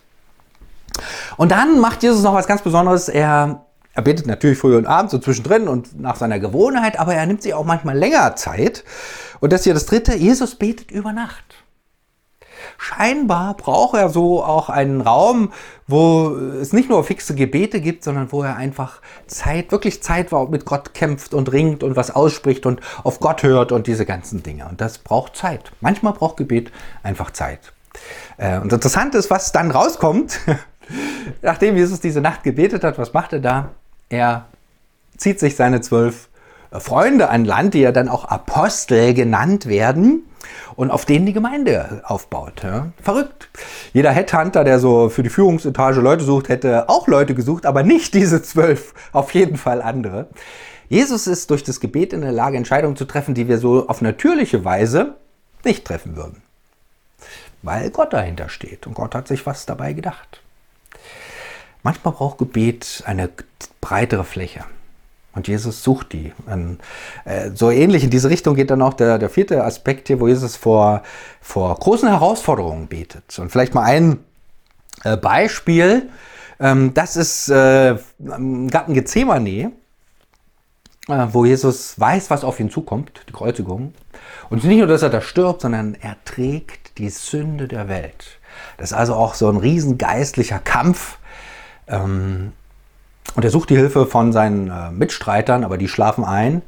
Und 1.36 1.52
dann 1.52 1.80
macht 1.80 2.02
Jesus 2.02 2.22
noch 2.22 2.34
was 2.34 2.46
ganz 2.46 2.62
Besonderes. 2.62 3.08
Er, 3.08 3.66
er 3.94 4.02
betet 4.02 4.26
natürlich 4.26 4.58
früh 4.58 4.76
und 4.76 4.86
abends 4.86 5.12
so 5.12 5.18
zwischendrin 5.18 5.68
und 5.68 6.00
nach 6.00 6.16
seiner 6.16 6.38
Gewohnheit, 6.40 6.98
aber 6.98 7.14
er 7.14 7.26
nimmt 7.26 7.42
sich 7.42 7.54
auch 7.54 7.64
manchmal 7.64 7.96
länger 7.96 8.36
Zeit. 8.36 8.84
Und 9.40 9.52
das 9.52 9.64
hier 9.64 9.74
das 9.74 9.86
dritte, 9.86 10.14
Jesus 10.14 10.56
betet 10.56 10.90
über 10.90 11.12
Nacht. 11.12 11.44
Scheinbar 12.78 13.54
braucht 13.56 13.94
er 13.94 14.08
so 14.08 14.42
auch 14.42 14.68
einen 14.68 15.00
Raum, 15.00 15.52
wo 15.86 16.34
es 16.36 16.72
nicht 16.72 16.88
nur 16.88 17.04
fixe 17.04 17.34
Gebete 17.34 17.80
gibt, 17.80 18.04
sondern 18.04 18.32
wo 18.32 18.42
er 18.42 18.56
einfach 18.56 19.00
Zeit, 19.26 19.70
wirklich 19.70 20.02
Zeit 20.02 20.32
mit 20.50 20.64
Gott 20.64 20.94
kämpft 20.94 21.34
und 21.34 21.52
ringt 21.52 21.82
und 21.82 21.96
was 21.96 22.10
ausspricht 22.10 22.66
und 22.66 22.80
auf 23.04 23.20
Gott 23.20 23.42
hört 23.42 23.70
und 23.70 23.86
diese 23.86 24.06
ganzen 24.06 24.42
Dinge. 24.42 24.66
Und 24.68 24.80
das 24.80 24.98
braucht 24.98 25.36
Zeit. 25.36 25.72
Manchmal 25.80 26.14
braucht 26.14 26.36
Gebet 26.36 26.72
einfach 27.02 27.30
Zeit. 27.30 27.72
Äh, 28.36 28.58
und 28.58 28.72
interessant 28.72 29.14
ist, 29.14 29.30
was 29.30 29.52
dann 29.52 29.70
rauskommt, 29.70 30.40
nachdem 31.42 31.76
Jesus 31.76 32.00
diese 32.00 32.20
Nacht 32.20 32.42
gebetet 32.42 32.84
hat, 32.84 32.98
was 32.98 33.12
macht 33.12 33.32
er 33.32 33.40
da? 33.40 33.70
Er 34.08 34.46
zieht 35.16 35.40
sich 35.40 35.56
seine 35.56 35.80
zwölf 35.80 36.28
Freunde 36.72 37.28
an 37.28 37.44
Land, 37.44 37.74
die 37.74 37.80
ja 37.80 37.92
dann 37.92 38.08
auch 38.08 38.24
Apostel 38.24 39.14
genannt 39.14 39.66
werden 39.66 40.24
und 40.76 40.90
auf 40.90 41.04
denen 41.04 41.24
die 41.26 41.32
Gemeinde 41.32 42.02
aufbaut. 42.04 42.62
Ja. 42.64 42.88
Verrückt. 43.00 43.48
Jeder 43.92 44.10
Headhunter, 44.10 44.64
der 44.64 44.78
so 44.78 45.08
für 45.08 45.22
die 45.22 45.30
Führungsetage 45.30 46.00
Leute 46.00 46.24
sucht, 46.24 46.48
hätte 46.48 46.88
auch 46.88 47.06
Leute 47.06 47.34
gesucht, 47.34 47.66
aber 47.66 47.82
nicht 47.82 48.14
diese 48.14 48.42
zwölf, 48.42 48.94
auf 49.12 49.32
jeden 49.34 49.56
Fall 49.56 49.82
andere. 49.82 50.28
Jesus 50.88 51.26
ist 51.26 51.50
durch 51.50 51.62
das 51.62 51.80
Gebet 51.80 52.12
in 52.12 52.20
der 52.20 52.32
Lage, 52.32 52.56
Entscheidungen 52.56 52.96
zu 52.96 53.04
treffen, 53.04 53.34
die 53.34 53.48
wir 53.48 53.58
so 53.58 53.88
auf 53.88 54.02
natürliche 54.02 54.64
Weise 54.64 55.14
nicht 55.64 55.84
treffen 55.84 56.16
würden. 56.16 56.43
Weil 57.64 57.90
Gott 57.90 58.12
dahinter 58.12 58.50
steht 58.50 58.86
und 58.86 58.92
Gott 58.92 59.14
hat 59.14 59.26
sich 59.26 59.46
was 59.46 59.64
dabei 59.64 59.94
gedacht. 59.94 60.42
Manchmal 61.82 62.12
braucht 62.12 62.36
Gebet 62.38 63.02
eine 63.06 63.30
breitere 63.80 64.24
Fläche. 64.24 64.64
Und 65.34 65.48
Jesus 65.48 65.82
sucht 65.82 66.12
die. 66.12 66.32
Äh, 67.24 67.50
so 67.54 67.70
ähnlich 67.70 68.04
in 68.04 68.10
diese 68.10 68.28
Richtung 68.28 68.54
geht 68.54 68.70
dann 68.70 68.82
auch 68.82 68.94
der, 68.94 69.18
der 69.18 69.30
vierte 69.30 69.64
Aspekt 69.64 70.08
hier, 70.08 70.20
wo 70.20 70.28
Jesus 70.28 70.56
vor, 70.56 71.02
vor 71.40 71.74
großen 71.74 72.08
Herausforderungen 72.08 72.86
betet. 72.86 73.38
Und 73.38 73.50
vielleicht 73.50 73.74
mal 73.74 73.82
ein 73.82 74.18
äh, 75.02 75.16
Beispiel. 75.16 76.10
Ähm, 76.60 76.92
das 76.92 77.16
ist 77.16 77.48
äh, 77.48 77.96
im 78.18 78.68
Garten 78.70 78.92
Gethsemane, 78.92 79.72
äh, 81.08 81.26
wo 81.32 81.46
Jesus 81.46 81.98
weiß, 81.98 82.28
was 82.30 82.44
auf 82.44 82.60
ihn 82.60 82.70
zukommt, 82.70 83.22
die 83.28 83.32
Kreuzigung. 83.32 83.94
Und 84.50 84.62
nicht 84.62 84.78
nur, 84.78 84.86
dass 84.86 85.02
er 85.02 85.10
da 85.10 85.22
stirbt, 85.22 85.62
sondern 85.62 85.96
er 86.00 86.16
trägt 86.24 86.83
die 86.98 87.10
Sünde 87.10 87.68
der 87.68 87.88
Welt. 87.88 88.38
Das 88.76 88.92
ist 88.92 88.96
also 88.96 89.14
auch 89.14 89.34
so 89.34 89.48
ein 89.48 89.56
riesengeistlicher 89.56 90.58
Kampf. 90.58 91.18
Ähm, 91.88 92.52
und 93.34 93.44
er 93.44 93.50
sucht 93.50 93.70
die 93.70 93.76
Hilfe 93.76 94.06
von 94.06 94.32
seinen 94.32 94.70
äh, 94.70 94.90
Mitstreitern, 94.90 95.64
aber 95.64 95.78
die 95.78 95.88
schlafen 95.88 96.24
ein. 96.24 96.62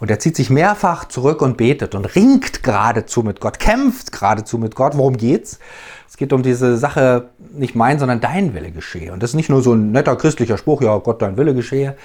Und 0.00 0.10
er 0.10 0.18
zieht 0.18 0.34
sich 0.34 0.50
mehrfach 0.50 1.04
zurück 1.04 1.42
und 1.42 1.56
betet 1.56 1.94
und 1.94 2.04
ringt 2.16 2.64
geradezu 2.64 3.22
mit 3.22 3.38
Gott, 3.38 3.60
kämpft 3.60 4.10
geradezu 4.10 4.58
mit 4.58 4.74
Gott. 4.74 4.96
Worum 4.96 5.16
geht's? 5.16 5.60
Es 6.08 6.16
geht 6.16 6.32
um 6.32 6.42
diese 6.42 6.76
Sache, 6.76 7.28
nicht 7.52 7.76
mein, 7.76 8.00
sondern 8.00 8.20
dein 8.20 8.52
Wille 8.52 8.72
geschehe. 8.72 9.12
Und 9.12 9.22
das 9.22 9.30
ist 9.30 9.36
nicht 9.36 9.48
nur 9.48 9.62
so 9.62 9.74
ein 9.74 9.92
netter 9.92 10.16
christlicher 10.16 10.58
Spruch, 10.58 10.82
ja, 10.82 10.98
Gott, 10.98 11.22
dein 11.22 11.36
Wille 11.36 11.54
geschehe, 11.54 11.96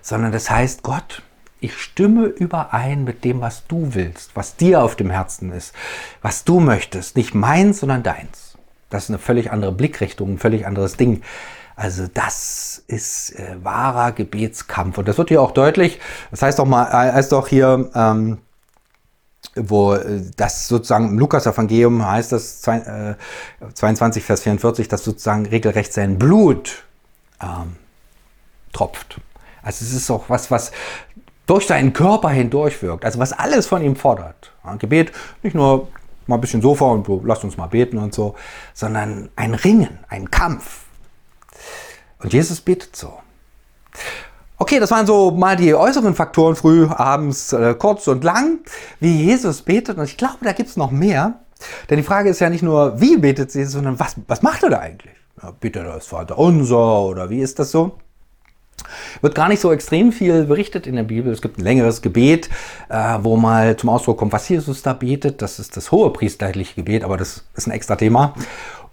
sondern 0.00 0.32
das 0.32 0.48
heißt, 0.48 0.82
Gott, 0.82 1.22
ich 1.62 1.78
stimme 1.78 2.26
überein 2.26 3.04
mit 3.04 3.24
dem, 3.24 3.40
was 3.40 3.66
du 3.66 3.94
willst, 3.94 4.34
was 4.34 4.56
dir 4.56 4.82
auf 4.82 4.96
dem 4.96 5.10
Herzen 5.10 5.52
ist, 5.52 5.74
was 6.20 6.44
du 6.44 6.60
möchtest. 6.60 7.16
Nicht 7.16 7.34
meins, 7.34 7.80
sondern 7.80 8.02
deins. 8.02 8.58
Das 8.90 9.04
ist 9.04 9.10
eine 9.10 9.18
völlig 9.18 9.52
andere 9.52 9.72
Blickrichtung, 9.72 10.34
ein 10.34 10.38
völlig 10.38 10.66
anderes 10.66 10.96
Ding. 10.96 11.22
Also 11.76 12.06
das 12.12 12.82
ist 12.88 13.38
äh, 13.38 13.56
wahrer 13.62 14.12
Gebetskampf. 14.12 14.98
Und 14.98 15.08
das 15.08 15.18
wird 15.18 15.28
hier 15.28 15.40
auch 15.40 15.52
deutlich. 15.52 16.00
Das 16.30 16.42
heißt 16.42 16.58
doch 16.58 16.66
mal, 16.66 16.88
äh, 16.88 17.12
heißt 17.12 17.32
doch 17.32 17.48
hier, 17.48 17.90
ähm, 17.94 18.38
wo 19.54 19.94
äh, 19.94 20.22
das 20.36 20.68
sozusagen 20.68 21.10
im 21.10 21.18
Lukas-Evangelium 21.18 22.04
heißt 22.04 22.32
das 22.32 22.60
22, 22.60 24.22
äh, 24.22 24.26
Vers 24.26 24.42
44, 24.42 24.88
dass 24.88 25.04
sozusagen 25.04 25.46
regelrecht 25.46 25.92
sein 25.92 26.18
Blut 26.18 26.84
ähm, 27.40 27.76
tropft. 28.72 29.20
Also 29.62 29.84
es 29.84 29.92
ist 29.92 30.10
auch 30.10 30.28
was, 30.28 30.50
was 30.50 30.72
durch 31.52 31.66
seinen 31.66 31.92
Körper 31.92 32.30
hindurch 32.30 32.82
wirkt. 32.82 33.04
Also 33.04 33.18
was 33.18 33.34
alles 33.34 33.66
von 33.66 33.82
ihm 33.82 33.94
fordert. 33.94 34.52
Ja, 34.64 34.74
Gebet 34.76 35.12
nicht 35.42 35.54
nur 35.54 35.88
mal 36.26 36.36
ein 36.36 36.40
bisschen 36.40 36.62
Sofa 36.62 36.86
und 36.86 37.06
so, 37.06 37.20
lasst 37.26 37.44
uns 37.44 37.58
mal 37.58 37.66
beten 37.66 37.98
und 37.98 38.14
so, 38.14 38.36
sondern 38.72 39.28
ein 39.36 39.52
Ringen, 39.52 39.98
ein 40.08 40.30
Kampf. 40.30 40.84
Und 42.20 42.32
Jesus 42.32 42.62
betet 42.62 42.96
so. 42.96 43.12
Okay, 44.56 44.80
das 44.80 44.90
waren 44.92 45.06
so 45.06 45.30
mal 45.30 45.56
die 45.56 45.74
äußeren 45.74 46.14
Faktoren, 46.14 46.56
früh, 46.56 46.86
abends, 46.86 47.52
äh, 47.52 47.74
kurz 47.74 48.08
und 48.08 48.24
lang, 48.24 48.60
wie 49.00 49.22
Jesus 49.22 49.60
betet. 49.60 49.98
Und 49.98 50.04
ich 50.04 50.16
glaube, 50.16 50.38
da 50.40 50.52
gibt 50.52 50.70
es 50.70 50.78
noch 50.78 50.90
mehr. 50.90 51.40
Denn 51.90 51.98
die 51.98 52.02
Frage 52.02 52.30
ist 52.30 52.40
ja 52.40 52.48
nicht 52.48 52.62
nur, 52.62 52.98
wie 52.98 53.18
betet 53.18 53.54
Jesus, 53.54 53.74
sondern 53.74 54.00
was, 54.00 54.16
was 54.26 54.40
macht 54.40 54.62
er 54.62 54.70
da 54.70 54.78
eigentlich? 54.78 55.12
Ja, 55.42 55.50
betet 55.50 55.84
das 55.84 56.06
Vater 56.06 56.38
unser 56.38 57.02
oder 57.02 57.28
wie 57.28 57.40
ist 57.40 57.58
das 57.58 57.72
so? 57.72 57.98
Wird 59.20 59.34
gar 59.34 59.48
nicht 59.48 59.60
so 59.60 59.72
extrem 59.72 60.12
viel 60.12 60.44
berichtet 60.44 60.86
in 60.86 60.96
der 60.96 61.02
Bibel. 61.02 61.32
Es 61.32 61.42
gibt 61.42 61.58
ein 61.58 61.62
längeres 61.62 62.02
Gebet, 62.02 62.48
äh, 62.88 63.18
wo 63.22 63.36
mal 63.36 63.76
zum 63.76 63.90
Ausdruck 63.90 64.18
kommt, 64.18 64.32
was 64.32 64.48
Jesus 64.48 64.82
da 64.82 64.92
betet. 64.92 65.42
Das 65.42 65.58
ist 65.58 65.76
das 65.76 65.90
hohe 65.92 66.12
priesterliche 66.12 66.74
Gebet, 66.74 67.04
aber 67.04 67.16
das 67.16 67.44
ist 67.54 67.66
ein 67.66 67.72
extra 67.72 67.96
Thema. 67.96 68.34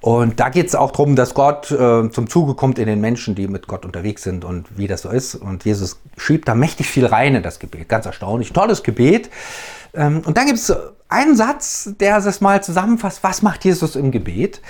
Und 0.01 0.39
da 0.39 0.47
geht 0.49 0.67
es 0.67 0.75
auch 0.75 0.91
darum, 0.91 1.15
dass 1.15 1.33
Gott 1.33 1.71
äh, 1.71 2.09
zum 2.09 2.29
Zuge 2.29 2.55
kommt 2.55 2.79
in 2.79 2.87
den 2.87 3.01
Menschen, 3.01 3.35
die 3.35 3.47
mit 3.47 3.67
Gott 3.67 3.85
unterwegs 3.85 4.23
sind 4.23 4.45
und 4.45 4.77
wie 4.77 4.87
das 4.87 5.01
so 5.01 5.09
ist. 5.09 5.35
Und 5.35 5.65
Jesus 5.65 5.99
schiebt 6.17 6.47
da 6.47 6.55
mächtig 6.55 6.87
viel 6.87 7.05
rein 7.05 7.35
in 7.35 7.43
das 7.43 7.59
Gebet. 7.59 7.89
Ganz 7.89 8.05
erstaunlich. 8.05 8.53
Tolles 8.53 8.83
Gebet. 8.83 9.29
Ähm, 9.93 10.21
und 10.25 10.37
dann 10.37 10.45
gibt 10.45 10.57
es 10.57 10.73
einen 11.09 11.35
Satz, 11.35 11.89
der 11.99 12.21
das 12.21 12.39
mal 12.39 12.63
zusammenfasst, 12.63 13.23
was 13.23 13.41
macht 13.41 13.65
Jesus 13.65 13.95
im 13.97 14.11
Gebet? 14.11 14.61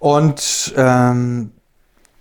Und 0.00 0.74
ähm, 0.76 1.52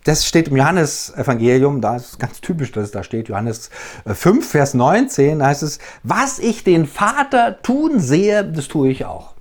das 0.04 0.26
steht 0.26 0.48
im 0.48 0.58
Johannes-Evangelium, 0.58 1.82
da 1.82 1.96
ist 1.96 2.10
es 2.14 2.20
ganz 2.20 2.42
typisch, 2.42 2.72
dass 2.72 2.86
es 2.86 2.92
da 2.92 3.04
steht, 3.04 3.30
Johannes 3.30 3.70
5, 4.06 4.46
äh, 4.46 4.48
Vers 4.48 4.74
19, 4.74 5.40
da 5.40 5.48
heißt 5.48 5.64
es, 5.64 5.80
was 6.04 6.40
ich 6.40 6.64
den 6.64 6.86
Vater 6.88 7.62
tun 7.62 8.00
sehe, 8.00 8.44
das 8.44 8.68
tue 8.68 8.90
ich 8.90 9.06
auch. 9.06 9.34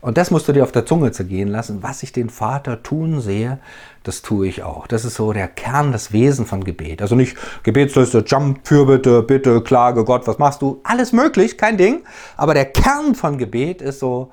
Und 0.00 0.18
das 0.18 0.30
musst 0.30 0.48
du 0.48 0.52
dir 0.52 0.62
auf 0.62 0.72
der 0.72 0.86
Zunge 0.86 1.12
zergehen 1.12 1.48
lassen. 1.48 1.82
Was 1.82 2.02
ich 2.02 2.12
den 2.12 2.28
Vater 2.28 2.82
tun 2.82 3.20
sehe, 3.20 3.58
das 4.02 4.22
tue 4.22 4.46
ich 4.46 4.62
auch. 4.62 4.86
Das 4.86 5.04
ist 5.04 5.14
so 5.14 5.32
der 5.32 5.48
Kern, 5.48 5.92
das 5.92 6.12
Wesen 6.12 6.44
von 6.44 6.64
Gebet. 6.64 7.00
Also 7.00 7.14
nicht 7.14 7.36
Gebetsliste, 7.62 8.24
Jump, 8.26 8.66
Fürbitte, 8.66 9.22
Bitte, 9.22 9.62
Klage, 9.62 10.04
Gott, 10.04 10.26
was 10.26 10.38
machst 10.38 10.60
du? 10.60 10.80
Alles 10.84 11.12
möglich, 11.12 11.56
kein 11.56 11.78
Ding. 11.78 12.04
Aber 12.36 12.54
der 12.54 12.66
Kern 12.66 13.14
von 13.14 13.38
Gebet 13.38 13.80
ist 13.80 14.00
so, 14.00 14.30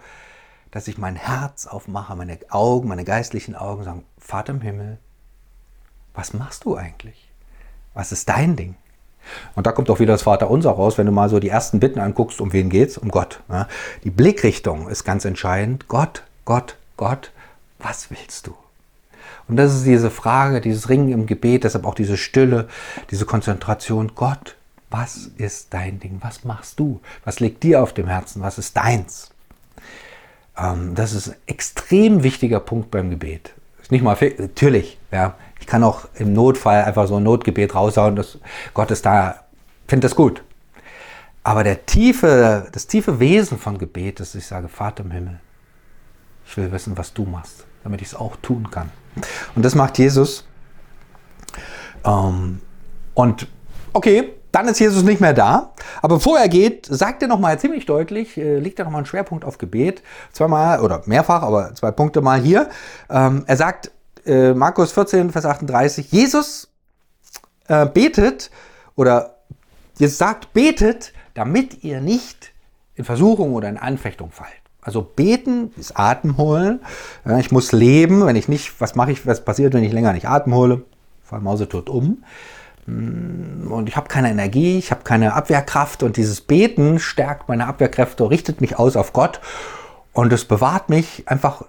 dass 0.72 0.88
ich 0.88 0.98
mein 0.98 1.16
Herz 1.16 1.68
aufmache, 1.68 2.16
meine 2.16 2.38
Augen, 2.50 2.88
meine 2.88 3.06
geistlichen 3.06 3.56
Augen 3.56 3.84
sagen, 3.84 4.04
Vater 4.18 4.54
im 4.54 4.62
Himmel, 4.62 5.00
was 6.14 6.34
machst 6.34 6.66
du 6.66 6.76
eigentlich? 6.76 7.30
Was 7.94 8.12
ist 8.12 8.30
dein 8.30 8.56
Ding? 8.56 8.76
Und 9.56 9.68
da 9.68 9.72
kommt 9.72 9.90
auch 9.90 10.00
wieder 10.00 10.14
das 10.14 10.24
Vaterunser 10.24 10.72
raus, 10.72 10.98
wenn 10.98 11.06
du 11.06 11.12
mal 11.12 11.30
so 11.30 11.40
die 11.40 11.50
ersten 11.50 11.80
Bitten 11.80 12.00
anguckst, 12.00 12.42
um 12.42 12.54
wen 12.54 12.70
geht's? 12.70 12.98
Um 12.98 13.10
Gott. 13.10 13.42
Ja. 13.50 13.68
Die 14.04 14.10
Blickrichtung 14.10 14.90
ist 14.90 15.04
ganz 15.04 15.26
entscheidend. 15.26 15.88
Gott, 15.88 16.24
Gott, 16.46 16.78
Gott, 16.98 17.32
was 17.80 18.10
willst 18.10 18.48
du? 18.48 18.56
Und 19.48 19.58
das 19.58 19.76
ist 19.76 19.86
diese 19.86 20.12
Frage, 20.12 20.62
dieses 20.62 20.90
Ringen 20.90 21.12
im 21.12 21.26
Gebet, 21.26 21.64
deshalb 21.64 21.86
auch 21.86 21.96
diese 21.96 22.18
Stille, 22.18 22.68
diese 23.10 23.26
Konzentration. 23.26 24.14
Gott, 24.16 24.56
was 24.90 25.30
ist 25.38 25.74
dein 25.74 26.00
Ding? 26.00 26.18
Was 26.22 26.44
machst 26.44 26.80
du? 26.80 27.02
Was 27.26 27.40
liegt 27.40 27.64
dir 27.64 27.82
auf 27.82 27.94
dem 27.94 28.08
Herzen? 28.08 28.42
Was 28.42 28.58
ist 28.58 28.78
deins? 28.78 29.32
Ähm, 30.58 30.96
das 30.96 31.14
ist 31.14 31.30
ein 31.30 31.36
extrem 31.48 32.24
wichtiger 32.24 32.60
Punkt 32.60 32.92
beim 32.92 33.10
Gebet. 33.10 33.54
Ist 33.82 33.92
nicht 33.92 34.04
mal, 34.04 34.18
natürlich, 34.38 34.98
ja, 35.12 35.36
ich 35.62 35.68
kann 35.68 35.84
auch 35.84 36.06
im 36.16 36.34
Notfall 36.34 36.84
einfach 36.84 37.08
so 37.08 37.16
ein 37.18 37.24
Notgebet 37.24 37.76
raushauen, 37.76 38.16
dass 38.16 38.40
Gott 38.74 38.92
ist 38.92 39.06
da, 39.06 39.46
finde 39.88 40.06
das 40.06 40.16
gut. 40.16 40.44
Aber 41.44 41.64
der 41.64 41.86
tiefe, 41.86 42.68
das 42.72 42.88
tiefe 42.88 43.20
Wesen 43.20 43.58
von 43.58 43.78
Gebet 43.78 44.20
ist, 44.20 44.36
ich 44.36 44.46
sage, 44.46 44.68
Vater 44.68 45.04
im 45.04 45.12
Himmel, 45.12 45.40
ich 46.46 46.58
will 46.58 46.72
wissen, 46.72 46.98
was 46.98 47.14
du 47.14 47.24
machst, 47.24 47.66
damit 47.84 48.02
ich 48.02 48.10
es 48.10 48.16
auch 48.16 48.36
tun 48.38 48.70
kann. 48.70 48.92
Und 49.56 49.64
das 49.64 49.76
macht 49.76 49.98
Jesus. 49.98 50.46
Ähm, 52.04 52.60
und 53.14 53.48
okay, 53.94 54.34
dann 54.52 54.68
ist 54.68 54.80
Jesus 54.80 55.04
nicht 55.04 55.22
mehr 55.22 55.34
da. 55.34 55.74
Aber 56.02 56.16
bevor 56.16 56.40
er 56.40 56.50
geht, 56.50 56.86
sagt 56.88 57.22
er 57.22 57.28
nochmal 57.28 57.60
ziemlich 57.60 57.86
deutlich, 57.86 58.38
äh, 58.38 58.58
legt 58.58 58.80
er 58.80 58.86
nochmal 58.86 59.00
einen 59.00 59.06
Schwerpunkt 59.06 59.46
auf 59.46 59.58
Gebet. 59.58 60.02
Zweimal 60.32 60.82
oder 60.82 61.04
mehrfach, 61.06 61.44
aber 61.44 61.74
zwei 61.76 61.92
Punkte 61.92 62.22
mal 62.22 62.40
hier. 62.40 62.70
Ähm, 63.10 63.44
er 63.48 63.58
sagt, 63.58 63.92
äh, 64.26 64.54
Markus 64.54 64.92
14, 64.92 65.32
Vers 65.32 65.46
38, 65.46 66.12
Jesus 66.12 66.70
äh, 67.68 67.86
betet 67.86 68.52
oder 68.96 69.38
Jesus 69.98 70.18
sagt, 70.18 70.54
betet, 70.54 71.14
damit 71.34 71.84
ihr 71.84 72.02
nicht 72.02 72.52
in 72.96 73.06
Versuchung 73.06 73.54
oder 73.54 73.70
in 73.70 73.78
Anfechtung 73.78 74.32
fallt. 74.32 74.52
Also 74.82 75.04
beten 75.04 75.72
ist 75.78 75.98
Atem 75.98 76.38
holen. 76.38 76.80
Ich 77.40 77.52
muss 77.52 77.72
leben. 77.72 78.26
Wenn 78.26 78.36
ich 78.36 78.48
nicht, 78.48 78.82
was 78.82 78.96
mache 78.96 79.12
ich, 79.12 79.28
was 79.28 79.46
passiert, 79.46 79.74
wenn 79.74 79.84
ich 79.84 79.94
länger 79.94 80.12
nicht 80.14 80.28
Atem 80.28 80.56
hole? 80.56 80.82
Fall 81.24 81.40
Mausetot 81.40 81.88
um. 81.88 82.24
Mm, 82.88 83.72
und 83.72 83.88
ich 83.88 83.96
habe 83.96 84.08
keine 84.08 84.32
Energie, 84.32 84.80
ich 84.80 84.92
habe 84.92 85.04
keine 85.04 85.34
Abwehrkraft 85.34 86.02
und 86.02 86.18
dieses 86.18 86.42
Beten 86.42 87.00
stärkt 87.00 87.48
meine 87.48 87.68
Abwehrkräfte, 87.68 88.28
richtet 88.30 88.60
mich 88.60 88.80
aus 88.80 88.96
auf 88.96 89.14
Gott 89.14 89.40
und 90.14 90.34
es 90.34 90.44
bewahrt 90.44 90.90
mich 90.90 91.24
einfach 91.26 91.64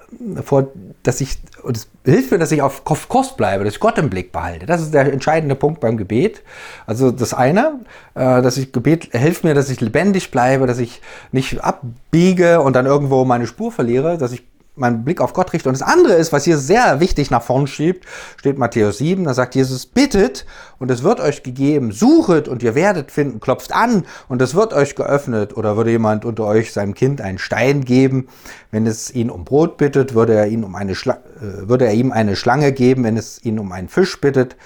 vor, 0.44 0.68
dass 1.04 1.20
ich, 1.20 1.38
und 1.62 1.76
es 1.76 1.88
hilft 2.04 2.32
mir, 2.32 2.38
dass 2.38 2.50
ich 2.50 2.60
auf 2.60 2.84
Kurs 2.84 3.36
bleibe, 3.36 3.62
dass 3.62 3.74
ich 3.74 3.80
Gott 3.80 3.98
im 3.98 4.10
Blick 4.10 4.32
behalte. 4.32 4.66
Das 4.66 4.80
ist 4.80 4.92
der 4.92 5.12
entscheidende 5.12 5.54
Punkt 5.54 5.80
beim 5.80 5.96
Gebet. 5.96 6.42
Also 6.84 7.12
das 7.12 7.34
eine, 7.34 7.80
äh, 8.14 8.42
dass 8.42 8.56
ich 8.56 8.72
Gebet 8.72 9.10
hilft 9.12 9.44
mir, 9.44 9.54
dass 9.54 9.70
ich 9.70 9.80
lebendig 9.80 10.32
bleibe, 10.32 10.66
dass 10.66 10.80
ich 10.80 11.00
nicht 11.30 11.62
abbiege 11.62 12.60
und 12.60 12.74
dann 12.74 12.86
irgendwo 12.86 13.24
meine 13.24 13.46
Spur 13.46 13.70
verliere, 13.70 14.18
dass 14.18 14.32
ich 14.32 14.42
meinen 14.74 15.04
Blick 15.04 15.20
auf 15.20 15.32
Gott 15.34 15.52
richte. 15.52 15.68
Und 15.68 15.78
das 15.78 15.86
andere 15.86 16.14
ist, 16.14 16.32
was 16.32 16.44
hier 16.44 16.56
sehr 16.56 17.00
wichtig 17.00 17.30
nach 17.30 17.42
vorn 17.42 17.66
schiebt, 17.66 18.06
steht 18.36 18.58
Matthäus 18.58 18.98
7, 18.98 19.24
da 19.24 19.34
sagt 19.34 19.54
Jesus, 19.54 19.86
bittet 19.86 20.46
und 20.78 20.90
es 20.90 21.02
wird 21.02 21.20
euch 21.20 21.42
gegeben, 21.42 21.92
suchet 21.92 22.48
und 22.48 22.62
ihr 22.62 22.74
werdet 22.74 23.10
finden, 23.10 23.40
klopft 23.40 23.74
an 23.74 24.04
und 24.28 24.40
es 24.40 24.54
wird 24.54 24.72
euch 24.72 24.94
geöffnet. 24.94 25.56
Oder 25.56 25.76
würde 25.76 25.90
jemand 25.90 26.24
unter 26.24 26.44
euch 26.46 26.72
seinem 26.72 26.94
Kind 26.94 27.20
einen 27.20 27.38
Stein 27.38 27.84
geben, 27.84 28.28
wenn 28.70 28.86
es 28.86 29.14
ihn 29.14 29.30
um 29.30 29.44
Brot 29.44 29.76
bittet, 29.76 30.14
würde 30.14 30.34
er, 30.34 30.46
ihn 30.46 30.64
um 30.64 30.74
eine 30.74 30.94
Schla 30.94 31.18
äh, 31.40 31.68
würde 31.68 31.86
er 31.86 31.92
ihm 31.92 32.12
eine 32.12 32.36
Schlange 32.36 32.72
geben, 32.72 33.04
wenn 33.04 33.16
es 33.16 33.44
ihn 33.44 33.58
um 33.58 33.72
einen 33.72 33.88
Fisch 33.88 34.20
bittet. 34.20 34.56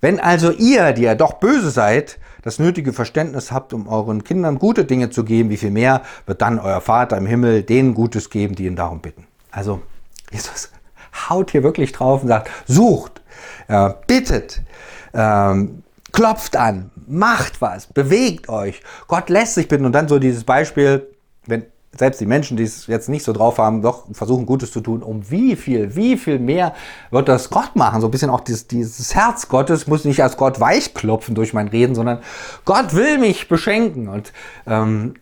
Wenn 0.00 0.20
also 0.20 0.50
ihr, 0.50 0.92
die 0.92 1.02
ja 1.02 1.14
doch 1.14 1.34
böse 1.34 1.70
seid, 1.70 2.18
das 2.42 2.58
nötige 2.58 2.92
Verständnis 2.92 3.50
habt, 3.50 3.72
um 3.72 3.88
euren 3.88 4.22
Kindern 4.22 4.58
gute 4.58 4.84
Dinge 4.84 5.08
zu 5.08 5.24
geben, 5.24 5.48
wie 5.48 5.56
viel 5.56 5.70
mehr 5.70 6.02
wird 6.26 6.42
dann 6.42 6.58
euer 6.58 6.82
Vater 6.82 7.16
im 7.16 7.24
Himmel 7.24 7.62
denen 7.62 7.94
Gutes 7.94 8.28
geben, 8.28 8.54
die 8.54 8.66
ihn 8.66 8.76
darum 8.76 9.00
bitten. 9.00 9.26
Also 9.54 9.80
Jesus 10.32 10.70
haut 11.28 11.52
hier 11.52 11.62
wirklich 11.62 11.92
drauf 11.92 12.22
und 12.22 12.28
sagt, 12.28 12.50
sucht, 12.66 13.22
äh, 13.68 13.90
bittet, 14.06 14.62
ähm, 15.14 15.84
klopft 16.12 16.56
an, 16.56 16.90
macht 17.06 17.60
was, 17.60 17.86
bewegt 17.86 18.48
euch. 18.48 18.82
Gott 19.06 19.28
lässt 19.30 19.54
sich 19.54 19.68
bitten. 19.68 19.84
Und 19.84 19.92
dann 19.92 20.08
so 20.08 20.18
dieses 20.18 20.44
Beispiel, 20.44 21.08
wenn 21.46 21.64
selbst 21.96 22.20
die 22.20 22.26
Menschen, 22.26 22.56
die 22.56 22.64
es 22.64 22.88
jetzt 22.88 23.08
nicht 23.08 23.24
so 23.24 23.32
drauf 23.32 23.58
haben, 23.58 23.80
doch 23.80 24.06
versuchen 24.12 24.46
Gutes 24.46 24.72
zu 24.72 24.80
tun, 24.80 25.02
um 25.02 25.30
wie 25.30 25.54
viel, 25.54 25.94
wie 25.94 26.16
viel 26.16 26.40
mehr 26.40 26.74
wird 27.12 27.28
das 27.28 27.50
Gott 27.50 27.76
machen? 27.76 28.00
So 28.00 28.08
ein 28.08 28.10
bisschen 28.10 28.30
auch 28.30 28.40
dieses, 28.40 28.66
dieses 28.66 29.14
Herz 29.14 29.48
Gottes 29.48 29.86
muss 29.86 30.04
nicht 30.04 30.22
als 30.22 30.36
Gott 30.36 30.58
weichklopfen 30.58 31.36
durch 31.36 31.52
mein 31.52 31.68
Reden, 31.68 31.94
sondern 31.94 32.18
Gott 32.64 32.94
will 32.94 33.18
mich 33.18 33.48
beschenken 33.48 34.08
und, 34.08 34.32
ähm, 34.66 35.14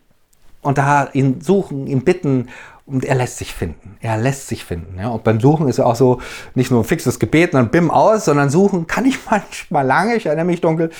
und 0.62 0.78
da 0.78 1.08
ihn 1.12 1.42
suchen, 1.42 1.86
ihn 1.86 2.04
bitten 2.04 2.48
und 2.92 3.04
er 3.04 3.14
lässt 3.14 3.38
sich 3.38 3.54
finden. 3.54 3.96
Er 4.00 4.18
lässt 4.18 4.48
sich 4.48 4.64
finden. 4.64 4.98
Ja. 4.98 5.08
Und 5.08 5.24
beim 5.24 5.40
Suchen 5.40 5.68
ist 5.68 5.78
ja 5.78 5.86
auch 5.86 5.96
so, 5.96 6.20
nicht 6.54 6.70
nur 6.70 6.80
ein 6.80 6.84
fixes 6.84 7.18
Gebet 7.18 7.54
und 7.54 7.58
dann 7.58 7.70
bim 7.70 7.90
aus, 7.90 8.26
sondern 8.26 8.50
suchen 8.50 8.86
kann 8.86 9.06
ich 9.06 9.18
manchmal 9.30 9.86
lange, 9.86 10.16
ich 10.16 10.26
erinnere 10.26 10.44
mich 10.44 10.60
dunkel. 10.60 10.90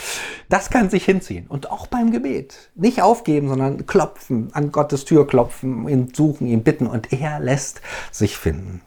Das 0.49 0.71
kann 0.71 0.91
sich 0.91 1.05
hinziehen. 1.05 1.47
Und 1.49 1.71
auch 1.71 1.87
beim 1.87 2.11
Gebet. 2.11 2.71
Nicht 2.75 3.03
aufgeben, 3.03 3.49
sondern 3.49 3.87
klopfen, 3.87 4.49
an 4.53 4.73
Gottes 4.73 5.05
Tür 5.05 5.27
klopfen, 5.27 5.89
ihn 5.89 6.13
suchen, 6.15 6.47
ihn 6.47 6.63
bitten 6.63 6.87
und 6.87 7.13
er 7.13 7.41
lässt 7.41 7.83
sich 8.11 8.37
finden. 8.37 8.81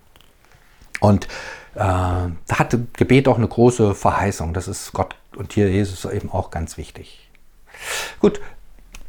Und 1.00 1.26
äh, 1.76 1.80
da 1.80 2.34
hat 2.50 2.78
Gebet 2.94 3.28
auch 3.28 3.38
eine 3.38 3.48
große 3.48 3.94
Verheißung. 3.94 4.54
Das 4.54 4.68
ist 4.68 4.94
Gott 4.94 5.16
und 5.36 5.54
hier 5.54 5.70
Jesus 5.70 6.06
eben 6.06 6.32
auch 6.32 6.50
ganz 6.50 6.78
wichtig. 6.78 7.30
Gut, 8.20 8.40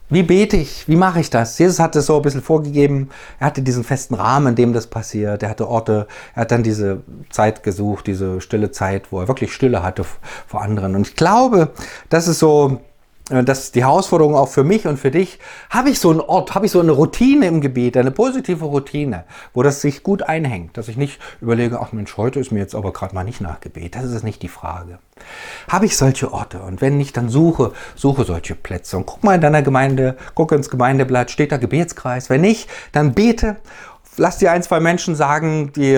wie 0.08 0.22
bete 0.22 0.56
ich? 0.56 0.86
Wie 0.88 0.96
mache 0.96 1.20
ich 1.20 1.30
das? 1.30 1.58
Jesus 1.58 1.80
hat 1.80 1.96
es 1.96 2.06
so 2.06 2.16
ein 2.16 2.22
bisschen 2.22 2.42
vorgegeben. 2.42 3.10
Er 3.40 3.48
hatte 3.48 3.62
diesen 3.62 3.82
festen 3.82 4.14
Rahmen, 4.14 4.48
in 4.48 4.54
dem 4.54 4.72
das 4.72 4.86
passiert. 4.86 5.42
Er 5.42 5.50
hatte 5.50 5.68
Orte. 5.68 6.06
Er 6.34 6.42
hat 6.42 6.52
dann 6.52 6.62
diese 6.62 7.02
Zeit 7.30 7.62
gesucht, 7.64 8.06
diese 8.06 8.40
stille 8.40 8.70
Zeit, 8.70 9.10
wo 9.10 9.20
er 9.20 9.28
wirklich 9.28 9.52
Stille 9.52 9.82
hatte 9.82 10.04
vor 10.46 10.62
anderen. 10.62 10.94
Und 10.94 11.08
ich 11.08 11.16
glaube, 11.16 11.70
das 12.08 12.28
ist 12.28 12.38
so 12.38 12.80
das 13.28 13.64
ist 13.64 13.74
die 13.74 13.82
Herausforderung 13.82 14.36
auch 14.36 14.48
für 14.48 14.62
mich 14.62 14.86
und 14.86 14.98
für 14.98 15.10
dich. 15.10 15.40
Habe 15.70 15.90
ich 15.90 15.98
so 15.98 16.10
einen 16.10 16.20
Ort, 16.20 16.54
habe 16.54 16.66
ich 16.66 16.72
so 16.72 16.80
eine 16.80 16.92
Routine 16.92 17.46
im 17.46 17.60
Gebet, 17.60 17.96
eine 17.96 18.12
positive 18.12 18.64
Routine, 18.64 19.24
wo 19.52 19.64
das 19.64 19.80
sich 19.80 20.04
gut 20.04 20.22
einhängt, 20.22 20.76
dass 20.76 20.86
ich 20.86 20.96
nicht 20.96 21.18
überlege, 21.40 21.80
ach 21.80 21.92
Mensch, 21.92 22.16
heute 22.16 22.38
ist 22.38 22.52
mir 22.52 22.60
jetzt 22.60 22.76
aber 22.76 22.92
gerade 22.92 23.16
mal 23.16 23.24
nicht 23.24 23.40
nach 23.40 23.58
Gebet. 23.60 23.96
Das 23.96 24.04
ist 24.04 24.22
nicht 24.22 24.42
die 24.42 24.48
Frage. 24.48 25.00
Habe 25.68 25.86
ich 25.86 25.96
solche 25.96 26.32
Orte? 26.32 26.60
Und 26.60 26.80
wenn 26.80 26.98
nicht, 26.98 27.16
dann 27.16 27.28
suche, 27.28 27.72
suche 27.96 28.24
solche 28.24 28.54
Plätze. 28.54 28.96
Und 28.96 29.06
guck 29.06 29.24
mal 29.24 29.34
in 29.34 29.40
deiner 29.40 29.62
Gemeinde, 29.62 30.16
guck 30.34 30.52
ins 30.52 30.70
Gemeindeblatt, 30.70 31.32
steht 31.32 31.50
da 31.50 31.56
Gebetskreis. 31.56 32.30
Wenn 32.30 32.42
nicht, 32.42 32.68
dann 32.92 33.12
bete 33.12 33.56
lass 34.18 34.38
dir 34.38 34.52
ein, 34.52 34.62
zwei 34.62 34.80
Menschen 34.80 35.14
sagen, 35.14 35.72
die, 35.74 35.94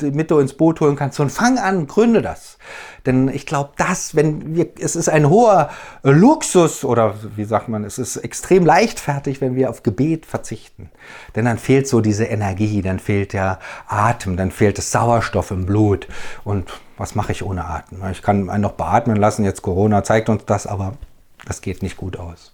die 0.00 0.10
mit 0.10 0.30
du 0.30 0.38
ins 0.38 0.54
Boot 0.54 0.80
holen 0.80 0.96
kannst 0.96 1.20
und 1.20 1.30
fang 1.30 1.58
an, 1.58 1.86
gründe 1.86 2.22
das. 2.22 2.58
Denn 3.06 3.28
ich 3.28 3.46
glaube, 3.46 3.70
das, 3.76 4.14
wenn 4.14 4.54
wir, 4.54 4.68
es 4.78 4.96
ist 4.96 5.08
ein 5.08 5.28
hoher 5.28 5.70
Luxus 6.02 6.84
oder 6.84 7.14
wie 7.36 7.44
sagt 7.44 7.68
man, 7.68 7.84
es 7.84 7.98
ist 7.98 8.16
extrem 8.18 8.64
leichtfertig, 8.64 9.40
wenn 9.40 9.54
wir 9.54 9.70
auf 9.70 9.82
Gebet 9.82 10.26
verzichten. 10.26 10.90
Denn 11.34 11.44
dann 11.44 11.58
fehlt 11.58 11.88
so 11.88 12.00
diese 12.00 12.24
Energie, 12.24 12.82
dann 12.82 12.98
fehlt 12.98 13.32
der 13.32 13.58
Atem, 13.86 14.36
dann 14.36 14.50
fehlt 14.50 14.78
das 14.78 14.90
Sauerstoff 14.90 15.50
im 15.50 15.66
Blut. 15.66 16.08
Und 16.44 16.70
was 16.96 17.14
mache 17.14 17.32
ich 17.32 17.42
ohne 17.42 17.64
Atem? 17.64 18.02
Ich 18.10 18.22
kann 18.22 18.50
einen 18.50 18.62
noch 18.62 18.72
beatmen 18.72 19.16
lassen, 19.16 19.44
jetzt 19.44 19.62
Corona 19.62 20.04
zeigt 20.04 20.28
uns 20.28 20.44
das, 20.44 20.66
aber 20.66 20.94
das 21.46 21.62
geht 21.62 21.82
nicht 21.82 21.96
gut 21.96 22.18
aus. 22.18 22.52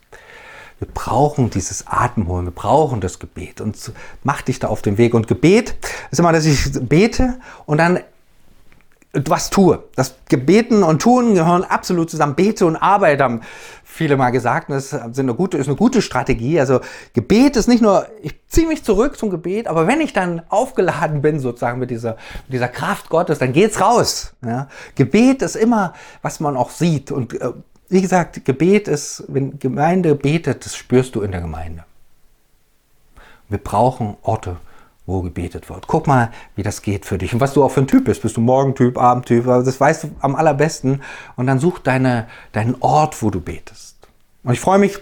Wir 0.79 0.89
brauchen 0.93 1.49
dieses 1.49 1.87
Atemholen, 1.87 2.47
wir 2.47 2.53
brauchen 2.53 3.01
das 3.01 3.19
Gebet 3.19 3.63
und 3.63 3.93
mach 4.25 4.43
dich 4.43 4.59
da 4.59 4.69
auf 4.69 4.83
den 4.83 4.99
Weg. 4.99 5.15
Und 5.15 5.27
Gebet 5.27 5.75
ist 6.11 6.19
immer, 6.19 6.33
dass 6.33 6.45
ich 6.45 6.71
bete 6.83 7.41
und 7.65 7.79
dann 7.79 8.01
was 9.25 9.51
tue. 9.51 9.83
Das 9.95 10.15
Gebeten 10.29 10.83
und 10.83 11.01
Tun 11.01 11.35
gehören 11.35 11.65
absolut 11.65 12.11
zusammen. 12.11 12.35
Bete 12.35 12.67
und 12.67 12.77
Arbeit 12.77 13.21
haben 13.21 13.41
viele 13.85 14.17
mal 14.17 14.31
gesagt. 14.31 14.71
Das 14.71 14.93
ist 14.93 15.19
eine 15.19 15.35
gute, 15.35 15.57
ist 15.57 15.69
eine 15.69 15.77
gute 15.77 16.03
Strategie. 16.03 16.61
Also 16.61 16.81
Gebet 17.15 17.57
ist 17.57 17.67
nicht 17.67 17.83
nur, 17.83 18.07
ich 18.23 18.35
ziehe 18.49 18.67
mich 18.67 18.85
zurück 18.85 19.17
zum 19.17 19.31
Gebet, 19.31 19.67
aber 19.67 19.87
wenn 19.87 20.01
ich 20.01 20.13
dann 20.13 20.43
aufgeladen 20.49 21.23
bin 21.23 21.41
sozusagen 21.41 21.79
mit 21.79 21.91
dieser, 21.91 22.17
mit 22.45 22.55
dieser 22.55 22.69
Kraft 22.69 23.09
Gottes, 23.09 23.39
dann 23.39 23.53
geht's 23.53 23.81
raus. 23.81 24.35
Ja? 24.45 24.69
Gebet 24.95 25.43
ist 25.43 25.57
immer, 25.57 25.95
was 26.23 26.41
man 26.41 26.57
auch 26.57 26.71
sieht. 26.71 27.11
Und 27.11 27.41
äh, 27.41 27.53
wie 27.89 28.03
gesagt, 28.03 28.45
Gebet 28.45 28.89
ist, 28.89 29.25
wenn 29.29 29.59
Gemeinde 29.59 30.15
betet, 30.15 30.67
das 30.67 30.77
spürst 30.77 31.15
du 31.15 31.23
in 31.23 31.33
der 31.33 31.41
Gemeinde. 31.41 31.85
Wir 33.49 33.59
brauchen 33.59 34.17
Orte, 34.23 34.57
wo 35.07 35.23
gebetet 35.23 35.71
wird. 35.71 35.87
Guck 35.87 36.07
mal, 36.07 36.31
wie 36.57 36.63
das 36.63 36.83
geht 36.83 37.07
für 37.07 37.17
dich 37.17 37.33
und 37.33 37.41
was 37.41 37.55
du 37.55 37.65
auch 37.65 37.71
für 37.71 37.81
ein 37.81 37.87
Typ 37.87 38.05
bist. 38.05 38.23
Bist 38.23 38.37
du 38.37 38.41
Morgentyp, 38.41 38.99
Abendtyp? 38.99 39.47
Das 39.47 39.81
weißt 39.81 40.05
du 40.05 40.11
am 40.21 40.35
allerbesten. 40.35 41.03
Und 41.37 41.47
dann 41.47 41.59
such 41.61 41.79
deine, 41.79 42.27
deinen 42.53 42.77
Ort, 42.81 43.23
wo 43.23 43.31
du 43.31 43.41
betest. 43.41 43.97
Und 44.43 44.53
ich 44.53 44.61
freue 44.61 44.79
mich, 44.79 44.99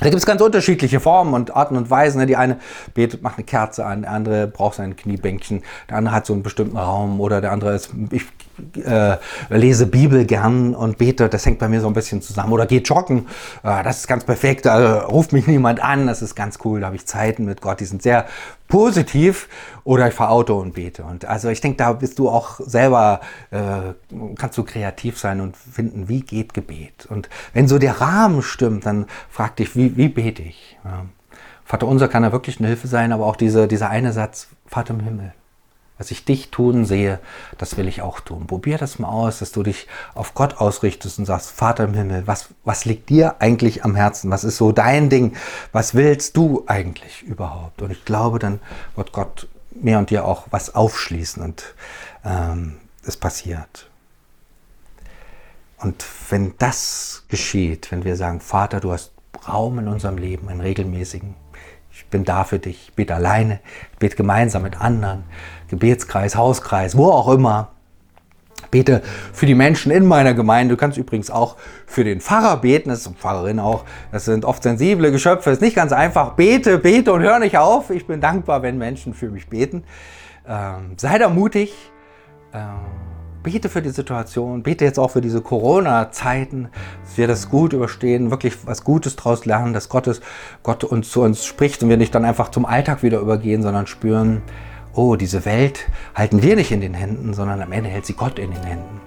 da 0.00 0.04
gibt 0.04 0.16
es 0.16 0.26
ganz 0.26 0.40
unterschiedliche 0.40 1.00
Formen 1.00 1.34
und 1.34 1.56
Arten 1.56 1.76
und 1.76 1.90
Weisen. 1.90 2.20
Ne? 2.20 2.26
Die 2.26 2.36
eine 2.36 2.58
betet, 2.94 3.22
macht 3.22 3.36
eine 3.36 3.44
Kerze 3.44 3.84
an, 3.84 4.02
der 4.02 4.12
andere 4.12 4.46
braucht 4.46 4.76
sein 4.76 4.94
Kniebänkchen, 4.94 5.62
der 5.90 5.96
andere 5.96 6.14
hat 6.14 6.26
so 6.26 6.34
einen 6.34 6.44
bestimmten 6.44 6.76
Raum 6.76 7.20
oder 7.20 7.40
der 7.40 7.50
andere 7.50 7.74
ist, 7.74 7.90
ich 8.10 8.24
äh, 8.84 9.16
lese 9.48 9.86
Bibel 9.86 10.24
gern 10.24 10.74
und 10.74 10.98
bete, 10.98 11.28
das 11.28 11.44
hängt 11.46 11.58
bei 11.58 11.68
mir 11.68 11.80
so 11.80 11.88
ein 11.88 11.94
bisschen 11.94 12.22
zusammen. 12.22 12.52
Oder 12.52 12.66
geht 12.66 12.88
joggen, 12.88 13.26
äh, 13.64 13.82
das 13.82 13.98
ist 13.98 14.06
ganz 14.06 14.24
perfekt, 14.24 14.66
da 14.66 15.00
ruft 15.00 15.32
mich 15.32 15.48
niemand 15.48 15.82
an, 15.82 16.06
das 16.06 16.22
ist 16.22 16.36
ganz 16.36 16.58
cool, 16.64 16.80
da 16.80 16.86
habe 16.86 16.96
ich 16.96 17.06
Zeiten 17.06 17.44
mit 17.44 17.60
Gott, 17.60 17.80
die 17.80 17.84
sind 17.84 18.02
sehr 18.02 18.26
positiv. 18.68 19.48
Oder 19.84 20.08
ich 20.08 20.14
fahre 20.14 20.30
Auto 20.30 20.58
und 20.58 20.74
bete. 20.74 21.02
Und 21.02 21.24
also 21.24 21.48
ich 21.48 21.60
denke, 21.60 21.78
da 21.78 21.92
bist 21.92 22.18
du 22.18 22.28
auch 22.28 22.60
selber, 22.60 23.20
äh, 23.50 23.94
kannst 24.36 24.58
du 24.58 24.62
kreativ 24.62 25.18
sein 25.18 25.40
und 25.40 25.56
finden, 25.56 26.08
wie 26.08 26.20
geht 26.20 26.54
Gebet. 26.54 27.06
Und 27.08 27.28
wenn 27.54 27.66
so 27.66 27.78
der 27.78 28.00
Rahmen 28.00 28.42
stimmt, 28.42 28.86
dann 28.86 29.06
frag 29.30 29.56
dich, 29.56 29.74
wie, 29.74 29.96
wie 29.96 30.08
bete 30.08 30.42
ich? 30.42 30.78
Ja. 30.84 31.06
Vater 31.64 31.86
unser 31.86 32.08
kann 32.08 32.22
da 32.22 32.32
wirklich 32.32 32.60
eine 32.60 32.68
Hilfe 32.68 32.88
sein, 32.88 33.12
aber 33.12 33.26
auch 33.26 33.36
diese, 33.36 33.68
dieser 33.68 33.90
eine 33.90 34.12
Satz, 34.12 34.48
Vater 34.66 34.94
im 34.94 35.00
Himmel. 35.00 35.34
Was 35.98 36.12
ich 36.12 36.24
dich 36.24 36.50
tun 36.50 36.84
sehe, 36.84 37.18
das 37.58 37.76
will 37.76 37.88
ich 37.88 38.02
auch 38.02 38.20
tun. 38.20 38.46
Probier 38.46 38.78
das 38.78 38.98
mal 38.98 39.08
aus, 39.08 39.40
dass 39.40 39.52
du 39.52 39.64
dich 39.64 39.88
auf 40.14 40.34
Gott 40.34 40.58
ausrichtest 40.58 41.18
und 41.18 41.24
sagst, 41.24 41.50
Vater 41.50 41.84
im 41.84 41.94
Himmel, 41.94 42.26
was, 42.26 42.48
was 42.64 42.84
liegt 42.84 43.10
dir 43.10 43.36
eigentlich 43.40 43.84
am 43.84 43.96
Herzen? 43.96 44.30
Was 44.30 44.44
ist 44.44 44.56
so 44.56 44.70
dein 44.70 45.10
Ding? 45.10 45.36
Was 45.72 45.94
willst 45.94 46.36
du 46.36 46.62
eigentlich 46.66 47.24
überhaupt? 47.24 47.82
Und 47.82 47.90
ich 47.90 48.04
glaube, 48.04 48.38
dann 48.38 48.60
wird 48.94 49.12
Gott 49.12 49.48
mir 49.72 49.98
und 49.98 50.10
dir 50.10 50.24
auch 50.24 50.46
was 50.50 50.74
aufschließen 50.74 51.42
und 51.42 51.74
ähm, 52.24 52.78
es 53.04 53.16
passiert. 53.16 53.90
Und 55.78 56.04
wenn 56.30 56.54
das 56.58 57.24
geschieht, 57.28 57.90
wenn 57.92 58.04
wir 58.04 58.16
sagen, 58.16 58.40
Vater, 58.40 58.80
du 58.80 58.92
hast 58.92 59.12
Raum 59.46 59.78
in 59.78 59.88
unserem 59.88 60.18
Leben, 60.18 60.48
einen 60.48 60.60
regelmäßigen, 60.60 61.34
ich 61.92 62.06
bin 62.06 62.24
da 62.24 62.44
für 62.44 62.58
dich, 62.58 62.88
ich 62.88 62.94
bete 62.94 63.14
alleine, 63.14 63.60
ich 63.92 63.98
bete 63.98 64.16
gemeinsam 64.16 64.62
mit 64.62 64.80
anderen, 64.80 65.24
Gebetskreis, 65.68 66.36
Hauskreis, 66.36 66.96
wo 66.96 67.06
auch 67.06 67.28
immer. 67.28 67.68
Bete 68.70 69.02
für 69.32 69.46
die 69.46 69.54
Menschen 69.54 69.90
in 69.90 70.04
meiner 70.04 70.34
Gemeinde. 70.34 70.74
Du 70.74 70.78
kannst 70.78 70.98
übrigens 70.98 71.30
auch 71.30 71.56
für 71.86 72.04
den 72.04 72.20
Pfarrer 72.20 72.58
beten, 72.58 72.90
das 72.90 73.06
ist 73.06 73.16
Pfarrerin 73.16 73.60
auch. 73.60 73.84
Das 74.12 74.26
sind 74.26 74.44
oft 74.44 74.62
sensible 74.62 75.10
Geschöpfe, 75.10 75.50
ist 75.50 75.62
nicht 75.62 75.76
ganz 75.76 75.92
einfach. 75.92 76.32
Bete, 76.32 76.78
bete 76.78 77.12
und 77.12 77.22
hör 77.22 77.38
nicht 77.38 77.56
auf. 77.56 77.90
Ich 77.90 78.06
bin 78.06 78.20
dankbar, 78.20 78.62
wenn 78.62 78.76
Menschen 78.76 79.14
für 79.14 79.30
mich 79.30 79.48
beten. 79.48 79.84
Ähm, 80.46 80.94
sei 80.96 81.18
da 81.18 81.30
mutig. 81.30 81.72
Ähm, 82.52 83.08
bete 83.42 83.68
für 83.68 83.80
die 83.80 83.90
Situation, 83.90 84.62
bete 84.62 84.84
jetzt 84.84 84.98
auch 84.98 85.10
für 85.10 85.20
diese 85.20 85.40
Corona-Zeiten, 85.40 86.68
dass 87.02 87.16
wir 87.16 87.26
das 87.26 87.48
gut 87.48 87.72
überstehen, 87.72 88.30
wirklich 88.30 88.66
was 88.66 88.84
Gutes 88.84 89.16
daraus 89.16 89.46
lernen, 89.46 89.72
dass 89.72 89.88
Gottes, 89.88 90.20
Gott 90.62 90.84
uns 90.84 91.10
zu 91.10 91.22
uns 91.22 91.44
spricht 91.44 91.82
und 91.82 91.88
wir 91.88 91.96
nicht 91.96 92.14
dann 92.14 92.24
einfach 92.24 92.50
zum 92.50 92.66
Alltag 92.66 93.02
wieder 93.02 93.20
übergehen, 93.20 93.62
sondern 93.62 93.86
spüren, 93.86 94.42
oh, 94.98 95.14
diese 95.14 95.44
Welt 95.44 95.86
halten 96.14 96.42
wir 96.42 96.56
nicht 96.56 96.72
in 96.72 96.80
den 96.80 96.92
Händen, 96.92 97.32
sondern 97.32 97.62
am 97.62 97.70
Ende 97.70 97.88
hält 97.88 98.04
sie 98.04 98.14
Gott 98.14 98.38
in 98.38 98.50
den 98.50 98.64
Händen. 98.64 99.00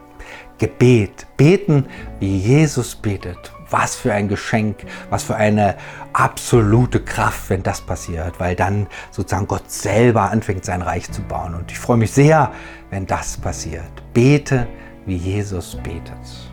Gebet, 0.57 1.27
beten, 1.35 1.85
wie 2.19 2.37
Jesus 2.37 2.95
betet. 2.95 3.51
Was 3.69 3.95
für 3.95 4.13
ein 4.13 4.27
Geschenk, 4.27 4.85
was 5.09 5.23
für 5.23 5.35
eine 5.35 5.75
absolute 6.13 7.01
Kraft, 7.01 7.49
wenn 7.49 7.63
das 7.63 7.81
passiert, 7.81 8.39
weil 8.39 8.55
dann 8.55 8.87
sozusagen 9.11 9.47
Gott 9.47 9.69
selber 9.69 10.29
anfängt, 10.29 10.63
sein 10.65 10.81
Reich 10.81 11.11
zu 11.11 11.21
bauen. 11.23 11.55
Und 11.55 11.71
ich 11.71 11.79
freue 11.79 11.97
mich 11.97 12.11
sehr, 12.11 12.51
wenn 12.89 13.05
das 13.05 13.37
passiert. 13.37 13.91
Bete, 14.13 14.67
wie 15.05 15.15
Jesus 15.15 15.75
betet. 15.75 16.51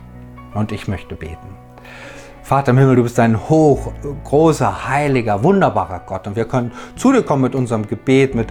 Und 0.53 0.71
ich 0.71 0.87
möchte 0.87 1.15
beten. 1.15 1.55
Vater 2.41 2.71
im 2.71 2.79
Himmel, 2.79 2.95
du 2.95 3.03
bist 3.03 3.19
ein 3.19 3.47
hoch, 3.47 3.93
großer, 4.23 4.89
heiliger, 4.89 5.43
wunderbarer 5.43 6.01
Gott. 6.05 6.25
Und 6.25 6.35
wir 6.35 6.45
können 6.45 6.71
zu 6.95 7.11
dir 7.11 7.21
kommen 7.21 7.43
mit 7.43 7.53
unserem 7.53 7.85
Gebet, 7.85 8.33
mit 8.33 8.47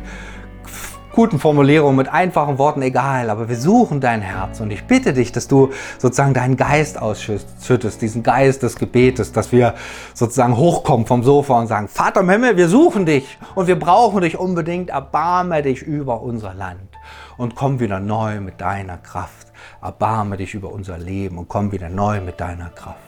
guten 1.19 1.41
Formulierungen, 1.41 1.97
mit 1.97 2.09
einfachen 2.09 2.59
Worten, 2.59 2.81
egal, 2.81 3.29
aber 3.29 3.49
wir 3.49 3.57
suchen 3.57 4.01
dein 4.01 4.23
Herz. 4.23 4.61
Und 4.61 4.71
ich 4.71 4.85
bitte 4.85 5.13
dich, 5.13 5.33
dass 5.33 5.49
du 5.49 5.71
sozusagen 5.99 6.33
deinen 6.33 6.57
Geist 6.57 7.03
ausschüttest, 7.03 8.01
diesen 8.01 8.23
Geist 8.23 8.63
des 8.63 8.77
Gebetes, 8.77 9.33
dass 9.33 9.51
wir 9.51 9.75
sozusagen 10.15 10.57
hochkommen 10.57 11.07
vom 11.07 11.25
Sofa 11.25 11.59
und 11.59 11.67
sagen, 11.67 11.89
Vater 11.89 12.21
im 12.21 12.31
Himmel, 12.31 12.57
wir 12.57 12.69
suchen 12.69 13.05
dich 13.05 13.37
und 13.57 13.67
wir 13.67 13.77
brauchen 13.77 14.21
dich 14.21 14.39
unbedingt, 14.39 14.91
erbarme 14.91 15.61
dich 15.61 15.83
über 15.83 16.23
unser 16.23 16.55
Land 16.55 16.97
und 17.37 17.57
komm 17.57 17.81
wieder 17.81 17.99
neu 17.99 18.41
mit 18.41 18.61
deiner 18.61 18.99
Kraft, 18.99 19.49
erbarme 19.83 20.37
dich 20.37 20.55
über 20.55 20.71
unser 20.71 20.99
Leben 20.99 21.37
und 21.37 21.49
komm 21.49 21.73
wieder 21.73 21.89
neu 21.89 22.21
mit 22.21 22.39
deiner 22.39 22.71
Kraft. 22.71 23.08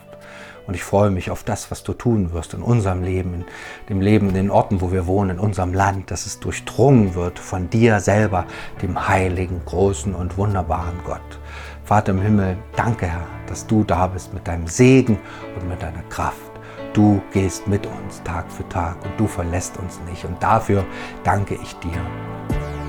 Und 0.67 0.75
ich 0.75 0.83
freue 0.83 1.09
mich 1.09 1.31
auf 1.31 1.43
das, 1.43 1.71
was 1.71 1.83
du 1.83 1.93
tun 1.93 2.33
wirst 2.33 2.53
in 2.53 2.61
unserem 2.61 3.03
Leben, 3.03 3.33
in 3.33 3.45
dem 3.89 4.01
Leben 4.01 4.29
in 4.29 4.35
den 4.35 4.51
Orten, 4.51 4.81
wo 4.81 4.91
wir 4.91 5.07
wohnen, 5.07 5.31
in 5.31 5.39
unserem 5.39 5.73
Land, 5.73 6.11
dass 6.11 6.25
es 6.25 6.39
durchdrungen 6.39 7.15
wird 7.15 7.39
von 7.39 7.69
dir 7.69 7.99
selber, 7.99 8.45
dem 8.81 9.07
heiligen, 9.07 9.61
großen 9.65 10.13
und 10.13 10.37
wunderbaren 10.37 10.99
Gott. 11.03 11.39
Vater 11.83 12.11
im 12.11 12.21
Himmel, 12.21 12.57
danke 12.75 13.07
Herr, 13.07 13.27
dass 13.47 13.67
du 13.67 13.83
da 13.83 14.07
bist 14.07 14.33
mit 14.33 14.47
deinem 14.47 14.67
Segen 14.67 15.17
und 15.55 15.67
mit 15.67 15.81
deiner 15.81 16.03
Kraft. 16.03 16.51
Du 16.93 17.21
gehst 17.31 17.67
mit 17.67 17.85
uns 17.85 18.21
Tag 18.23 18.51
für 18.51 18.67
Tag 18.67 18.97
und 19.03 19.17
du 19.17 19.25
verlässt 19.25 19.77
uns 19.77 19.99
nicht. 20.09 20.25
Und 20.25 20.41
dafür 20.43 20.85
danke 21.23 21.55
ich 21.55 21.73
dir. 21.75 22.01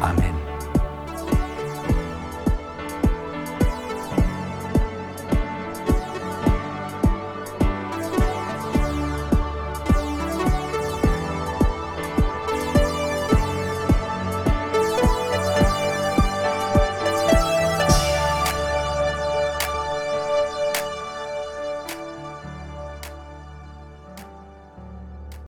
Amen. 0.01 0.52